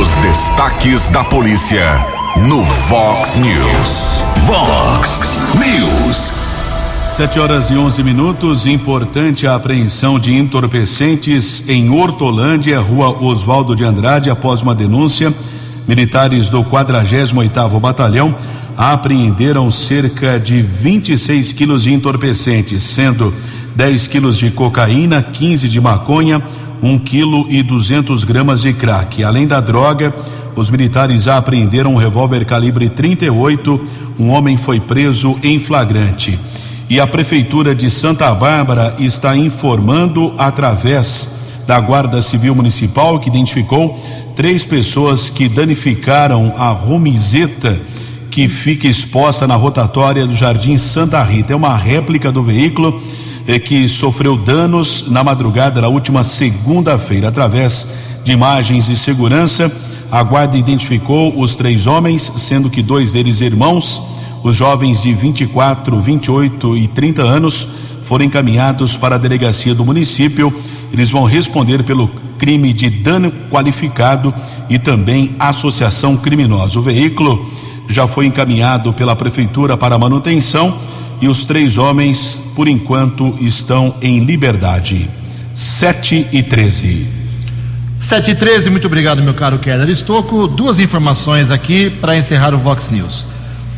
Os 0.00 0.16
destaques 0.22 1.08
da 1.08 1.22
polícia 1.22 1.84
no 2.48 2.62
Vox 2.62 3.36
News. 3.36 4.22
Vox 4.46 5.20
News. 5.58 6.32
Sete 7.14 7.38
horas 7.38 7.68
e 7.68 7.74
onze 7.74 8.02
minutos. 8.02 8.64
Importante 8.64 9.46
a 9.46 9.56
apreensão 9.56 10.18
de 10.18 10.34
entorpecentes 10.34 11.68
em 11.68 11.90
Hortolândia, 11.90 12.80
rua 12.80 13.10
Oswaldo 13.22 13.76
de 13.76 13.84
Andrade, 13.84 14.30
após 14.30 14.62
uma 14.62 14.74
denúncia. 14.74 15.34
Militares 15.86 16.48
do 16.48 16.64
48º 16.64 17.78
Batalhão 17.78 18.34
apreenderam 18.74 19.70
cerca 19.70 20.40
de 20.40 20.62
26 20.62 21.52
quilos 21.52 21.82
de 21.82 21.92
entorpecentes, 21.92 22.84
sendo 22.84 23.34
10 23.76 24.06
quilos 24.06 24.38
de 24.38 24.50
cocaína, 24.50 25.22
15 25.22 25.68
de 25.68 25.78
maconha, 25.78 26.42
1 26.82 26.98
quilo 27.00 27.46
e 27.48 27.62
200 27.62 28.24
gramas 28.24 28.62
de 28.62 28.72
crack. 28.72 29.22
Além 29.22 29.46
da 29.46 29.60
droga, 29.60 30.14
os 30.56 30.70
militares 30.70 31.28
apreenderam 31.28 31.94
um 31.94 31.96
revólver 31.96 32.44
calibre 32.44 32.88
38. 32.88 33.80
Um 34.18 34.30
homem 34.30 34.56
foi 34.56 34.80
preso 34.80 35.36
em 35.42 35.58
flagrante. 35.58 36.38
E 36.88 36.98
a 36.98 37.06
Prefeitura 37.06 37.74
de 37.74 37.88
Santa 37.88 38.34
Bárbara 38.34 38.96
está 38.98 39.36
informando 39.36 40.34
através 40.36 41.28
da 41.66 41.78
Guarda 41.78 42.20
Civil 42.20 42.54
Municipal 42.54 43.20
que 43.20 43.28
identificou 43.28 43.96
três 44.34 44.64
pessoas 44.64 45.30
que 45.30 45.48
danificaram 45.48 46.52
a 46.56 46.70
romizeta 46.70 47.78
que 48.30 48.48
fica 48.48 48.86
exposta 48.86 49.46
na 49.46 49.54
rotatória 49.54 50.26
do 50.26 50.34
Jardim 50.34 50.76
Santa 50.76 51.22
Rita. 51.22 51.52
É 51.52 51.56
uma 51.56 51.76
réplica 51.76 52.32
do 52.32 52.42
veículo 52.42 53.00
que 53.58 53.88
sofreu 53.88 54.36
danos 54.36 55.06
na 55.08 55.24
madrugada 55.24 55.80
da 55.80 55.88
última 55.88 56.22
segunda-feira. 56.22 57.28
Através 57.28 57.86
de 58.22 58.32
imagens 58.32 58.86
de 58.86 58.96
segurança, 58.96 59.72
a 60.10 60.22
guarda 60.22 60.56
identificou 60.56 61.36
os 61.38 61.56
três 61.56 61.86
homens, 61.86 62.30
sendo 62.36 62.70
que 62.70 62.82
dois 62.82 63.12
deles 63.12 63.40
irmãos. 63.40 64.00
Os 64.42 64.56
jovens 64.56 65.02
de 65.02 65.12
24, 65.12 66.00
28 66.00 66.76
e 66.76 66.88
30 66.88 67.22
anos 67.22 67.68
foram 68.04 68.24
encaminhados 68.24 68.96
para 68.96 69.16
a 69.16 69.18
delegacia 69.18 69.74
do 69.74 69.84
município. 69.84 70.52
Eles 70.92 71.10
vão 71.10 71.24
responder 71.24 71.82
pelo 71.82 72.08
crime 72.38 72.72
de 72.72 72.88
dano 72.88 73.32
qualificado 73.50 74.32
e 74.68 74.78
também 74.78 75.34
associação 75.38 76.16
criminosa. 76.16 76.78
O 76.78 76.82
veículo 76.82 77.46
já 77.88 78.06
foi 78.06 78.26
encaminhado 78.26 78.92
pela 78.92 79.16
prefeitura 79.16 79.76
para 79.76 79.98
manutenção 79.98 80.74
e 81.20 81.28
os 81.28 81.44
três 81.44 81.76
homens, 81.78 82.40
por 82.56 82.66
enquanto, 82.66 83.36
estão 83.40 83.94
em 84.00 84.20
liberdade. 84.20 85.08
7 85.52 86.28
e 86.32 86.42
13. 86.42 87.06
7 87.98 88.30
e 88.30 88.34
13, 88.34 88.70
muito 88.70 88.86
obrigado, 88.86 89.22
meu 89.22 89.34
caro 89.34 89.58
Keller 89.58 89.88
Estocco. 89.90 90.48
Duas 90.48 90.78
informações 90.78 91.50
aqui 91.50 91.90
para 91.90 92.16
encerrar 92.16 92.54
o 92.54 92.58
Vox 92.58 92.88
News. 92.90 93.26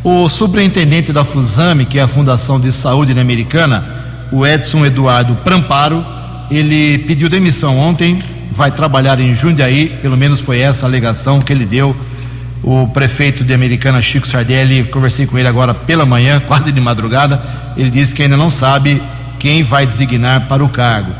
O 0.04 0.28
superintendente 0.28 1.12
da 1.12 1.24
Fusame, 1.24 1.84
que 1.84 1.98
é 1.98 2.02
a 2.02 2.08
Fundação 2.08 2.60
de 2.60 2.72
Saúde 2.72 3.18
Americana, 3.18 3.84
o 4.30 4.46
Edson 4.46 4.86
Eduardo 4.86 5.34
Pramparo, 5.36 6.04
ele 6.50 6.98
pediu 6.98 7.28
demissão 7.28 7.78
ontem, 7.78 8.22
vai 8.50 8.70
trabalhar 8.70 9.18
em 9.18 9.34
Jundiaí, 9.34 9.88
pelo 10.00 10.16
menos 10.16 10.40
foi 10.40 10.58
essa 10.58 10.86
a 10.86 10.88
alegação 10.88 11.40
que 11.40 11.52
ele 11.52 11.64
deu. 11.64 11.96
O 12.62 12.86
prefeito 12.88 13.42
de 13.42 13.52
Americana, 13.52 14.00
Chico 14.00 14.26
Sardelli, 14.26 14.84
conversei 14.84 15.26
com 15.26 15.38
ele 15.38 15.48
agora 15.48 15.74
pela 15.74 16.06
manhã, 16.06 16.40
quase 16.46 16.70
de 16.70 16.80
madrugada. 16.80 17.42
Ele 17.76 17.90
disse 17.90 18.14
que 18.14 18.22
ainda 18.22 18.36
não 18.36 18.50
sabe 18.50 19.02
quem 19.38 19.62
vai 19.62 19.84
designar 19.84 20.46
para 20.48 20.64
o 20.64 20.68
cargo. 20.68 21.12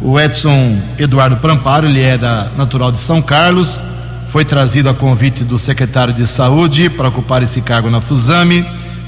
O 0.00 0.18
Edson 0.18 0.78
Eduardo 0.98 1.36
Pramparo, 1.36 1.86
ele 1.86 2.00
é 2.02 2.16
da 2.18 2.48
natural 2.56 2.90
de 2.90 2.98
São 2.98 3.20
Carlos, 3.20 3.80
foi 4.28 4.44
trazido 4.44 4.88
a 4.88 4.94
convite 4.94 5.44
do 5.44 5.58
secretário 5.58 6.14
de 6.14 6.26
Saúde 6.26 6.88
para 6.88 7.08
ocupar 7.08 7.42
esse 7.42 7.60
cargo 7.60 7.90
na 7.90 8.00
Fusame, 8.00 8.64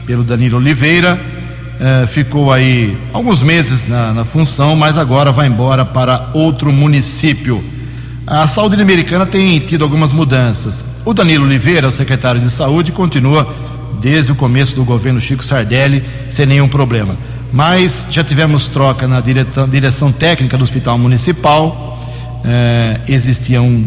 pelo 0.06 0.22
Danilo 0.22 0.58
Oliveira. 0.58 1.18
Eh, 1.80 2.06
ficou 2.06 2.52
aí 2.52 2.96
alguns 3.12 3.42
meses 3.42 3.88
na, 3.88 4.12
na, 4.12 4.24
função, 4.24 4.76
mas 4.76 4.96
agora 4.96 5.32
vai 5.32 5.48
embora 5.48 5.84
para 5.84 6.28
outro 6.32 6.70
município. 6.72 7.64
A 8.26 8.46
saúde 8.46 8.80
americana 8.80 9.26
tem 9.26 9.58
tido 9.60 9.82
algumas 9.82 10.12
mudanças. 10.12 10.84
O 11.04 11.12
Danilo 11.12 11.44
Oliveira, 11.44 11.90
secretário 11.90 12.40
de 12.40 12.50
Saúde, 12.50 12.92
continua 12.92 13.52
desde 14.00 14.32
o 14.32 14.34
começo 14.34 14.74
do 14.74 14.84
governo 14.84 15.20
Chico 15.20 15.44
Sardelli 15.44 16.04
sem 16.28 16.46
nenhum 16.46 16.68
problema 16.68 17.16
mas 17.52 18.08
já 18.10 18.24
tivemos 18.24 18.66
troca 18.66 19.06
na 19.06 19.20
direção, 19.20 20.10
técnica 20.10 20.56
do 20.56 20.64
Hospital 20.64 20.96
Municipal. 20.96 22.00
É, 22.44 23.00
existia 23.06 23.60
um, 23.60 23.86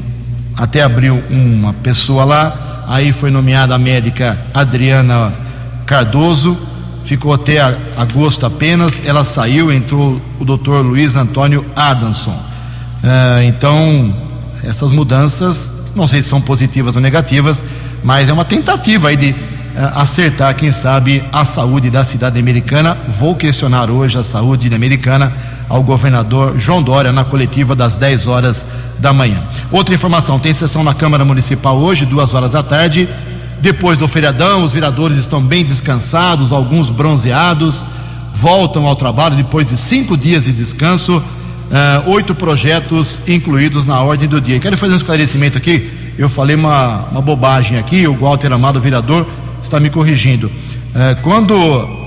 até 0.56 0.84
abriu 0.84 1.22
uma 1.30 1.74
pessoa 1.74 2.24
lá, 2.24 2.86
aí 2.88 3.12
foi 3.12 3.32
nomeada 3.32 3.74
a 3.74 3.78
médica 3.78 4.38
Adriana 4.54 5.34
Cardoso, 5.86 6.58
ficou 7.04 7.34
até 7.34 7.60
agosto 7.98 8.46
apenas, 8.46 9.02
ela 9.06 9.26
saiu, 9.26 9.74
entrou 9.74 10.22
o 10.40 10.46
doutor 10.46 10.86
Luiz 10.86 11.16
Antônio 11.16 11.66
Adamson. 11.76 12.40
É, 13.04 13.46
então, 13.46 14.14
essas 14.66 14.92
mudanças, 14.92 15.72
não 15.96 16.08
sei 16.08 16.22
se 16.24 16.30
são 16.30 16.42
positivas 16.42 16.96
ou 16.96 17.02
negativas, 17.02 17.64
mas 18.04 18.30
é 18.30 18.34
uma 18.34 18.46
tentativa 18.46 19.10
aí 19.10 19.16
de 19.16 19.30
eh, 19.30 19.36
acertar, 19.96 20.56
quem 20.56 20.72
sabe, 20.72 21.24
a 21.32 21.46
saúde 21.46 21.90
da 21.90 22.04
cidade 22.04 22.40
americana. 22.40 22.98
Vou 23.08 23.36
questionar 23.36 23.90
hoje 23.90 24.18
a 24.18 24.24
saúde 24.24 24.74
americana 24.74 25.32
ao 25.70 25.84
governador 25.84 26.58
João 26.58 26.82
Dória 26.82 27.12
na 27.12 27.24
coletiva 27.24 27.76
das 27.76 27.96
10 27.98 28.28
horas 28.28 28.66
da 29.00 29.14
manhã. 29.14 29.42
Outra 29.72 29.94
informação: 29.94 30.40
tem 30.40 30.54
sessão 30.54 30.84
na 30.84 30.94
Câmara 30.94 31.24
Municipal 31.24 31.78
hoje, 31.78 32.06
duas 32.06 32.34
horas 32.34 32.54
da 32.54 32.64
tarde. 32.64 33.08
Depois 33.62 33.98
do 33.98 34.08
feriadão, 34.08 34.64
os 34.64 34.74
vereadores 34.74 35.18
estão 35.18 35.42
bem 35.42 35.64
descansados, 35.64 36.52
alguns 36.52 36.90
bronzeados, 36.90 37.86
voltam 38.34 38.86
ao 38.86 38.96
trabalho 38.96 39.36
depois 39.36 39.70
de 39.70 39.78
cinco 39.78 40.18
dias 40.18 40.44
de 40.44 40.54
descanso. 40.54 41.24
Uh, 41.66 42.12
oito 42.12 42.36
projetos 42.36 43.28
incluídos 43.28 43.86
na 43.86 44.00
ordem 44.02 44.30
do 44.30 44.40
dia. 44.40 44.60
Quero 44.60 44.78
fazer 44.78 44.94
um 44.94 44.98
esclarecimento 44.98 45.58
aqui. 45.58 45.90
Eu 46.18 46.30
falei 46.30 46.56
uma, 46.56 47.08
uma 47.12 47.22
bobagem 47.22 47.78
aqui, 47.78 48.08
o 48.08 48.16
Walter 48.16 48.54
Amado, 48.54 48.80
vereador, 48.80 49.28
está 49.62 49.80
me 49.80 49.90
corrigindo. 49.90 50.50
É, 50.94 51.16
quando 51.16 51.56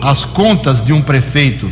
as 0.01 0.25
contas 0.25 0.83
de 0.83 0.95
um 0.95 1.03
prefeito 1.03 1.71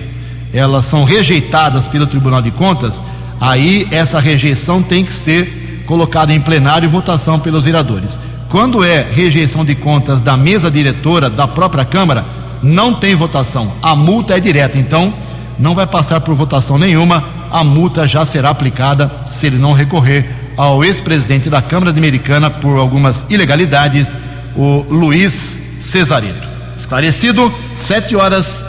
elas 0.53 0.85
são 0.85 1.05
rejeitadas 1.05 1.87
pelo 1.87 2.07
Tribunal 2.07 2.43
de 2.43 2.51
Contas, 2.51 3.03
aí 3.41 3.87
essa 3.91 4.21
rejeição 4.21 4.83
tem 4.83 5.05
que 5.05 5.13
ser 5.13 5.85
colocada 5.87 6.33
em 6.33 6.41
plenário 6.41 6.87
e 6.87 6.91
votação 6.91 7.39
pelos 7.39 7.65
vereadores. 7.65 8.19
Quando 8.49 8.85
é 8.85 9.03
rejeição 9.03 9.65
de 9.65 9.75
contas 9.75 10.21
da 10.21 10.37
mesa 10.37 10.71
diretora 10.71 11.29
da 11.29 11.49
própria 11.49 11.85
Câmara, 11.85 12.25
não 12.63 12.95
tem 12.95 13.15
votação. 13.15 13.73
A 13.83 13.95
multa 13.95 14.37
é 14.37 14.41
direta, 14.41 14.79
então 14.79 15.13
não 15.59 15.75
vai 15.75 15.87
passar 15.87 16.21
por 16.21 16.35
votação 16.35 16.79
nenhuma. 16.79 17.25
A 17.51 17.65
multa 17.65 18.07
já 18.07 18.25
será 18.25 18.51
aplicada 18.51 19.11
se 19.27 19.47
ele 19.47 19.59
não 19.59 19.73
recorrer 19.73 20.29
ao 20.57 20.85
ex-presidente 20.85 21.51
da 21.51 21.61
Câmara 21.61 21.91
Americana 21.91 22.51
por 22.51 22.79
algumas 22.79 23.25
ilegalidades, 23.29 24.17
o 24.55 24.85
Luiz 24.89 25.33
Cesarito. 25.81 26.49
Esclarecido, 26.77 27.53
7 27.75 28.17
horas 28.17 28.63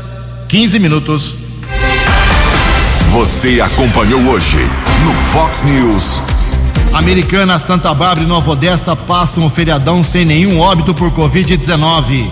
15 0.47 0.79
minutos. 0.79 1.35
Você 3.11 3.61
acompanhou 3.61 4.21
hoje 4.27 4.59
no 5.03 5.13
Fox 5.31 5.63
News. 5.63 6.21
Americana, 6.93 7.59
Santa 7.59 7.93
Bárbara 7.93 8.23
e 8.23 8.27
Nova 8.27 8.51
Odessa 8.51 8.95
passam 8.95 9.45
o 9.45 9.49
feriadão 9.49 10.03
sem 10.03 10.25
nenhum 10.25 10.59
óbito 10.59 10.93
por 10.93 11.11
Covid-19. 11.11 12.27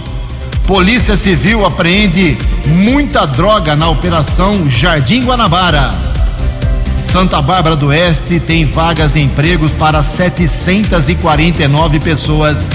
Polícia 0.65 1.15
Civil 1.15 1.65
apreende 1.65 2.37
muita 2.67 3.25
droga 3.25 3.75
na 3.75 3.89
Operação 3.89 4.67
Jardim 4.67 5.23
Guanabara. 5.23 6.14
Santa 7.05 7.41
Bárbara 7.41 7.75
do 7.75 7.87
Oeste 7.87 8.39
tem 8.39 8.65
vagas 8.65 9.13
de 9.13 9.21
empregos 9.21 9.71
para 9.71 10.03
749 10.03 11.99
pessoas. 11.99 12.67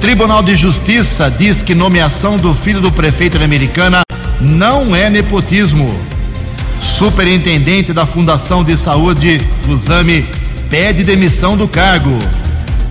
Tribunal 0.00 0.42
de 0.42 0.56
Justiça 0.56 1.30
diz 1.30 1.62
que 1.62 1.74
nomeação 1.74 2.36
do 2.36 2.52
filho 2.54 2.80
do 2.80 2.90
prefeito 2.90 3.38
de 3.38 3.44
Americana 3.44 4.00
não 4.40 4.96
é 4.96 5.08
nepotismo. 5.08 5.94
Superintendente 6.80 7.92
da 7.92 8.04
Fundação 8.06 8.64
de 8.64 8.76
Saúde, 8.76 9.40
Fusame, 9.62 10.26
pede 10.68 11.04
demissão 11.04 11.56
do 11.56 11.68
cargo. 11.68 12.18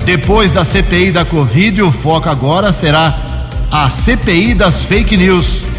Depois 0.05 0.51
da 0.51 0.63
CPI 0.63 1.11
da 1.11 1.25
Covid, 1.25 1.81
o 1.81 1.91
foco 1.91 2.29
agora 2.29 2.71
será 2.71 3.13
a 3.71 3.89
CPI 3.89 4.53
das 4.53 4.83
fake 4.83 5.17
news. 5.17 5.72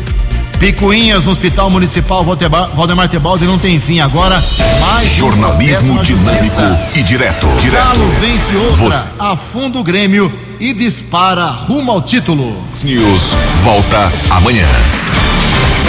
Picuinhas 0.64 1.26
no 1.26 1.32
Hospital 1.32 1.68
Municipal 1.68 2.24
Valdemar 2.24 3.06
Tebaldi 3.06 3.44
não 3.44 3.58
tem 3.58 3.78
fim 3.78 4.00
agora. 4.00 4.42
Mais 4.80 5.10
Jornalismo 5.10 6.02
dinâmico 6.02 6.56
e 6.94 7.02
direto. 7.02 7.46
direto. 7.60 7.84
Galo 7.84 8.08
vence 8.18 8.56
outra, 8.56 8.76
Você... 8.76 9.08
afunda 9.18 9.78
o 9.78 9.84
Grêmio 9.84 10.32
e 10.58 10.72
dispara 10.72 11.44
rumo 11.44 11.90
ao 11.92 12.00
título. 12.00 12.56
News 12.82 13.34
volta 13.62 14.10
amanhã. 14.30 14.66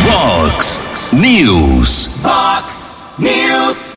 Fox 0.04 0.78
News. 1.14 2.10
Fox 2.22 2.98
News. 3.18 3.94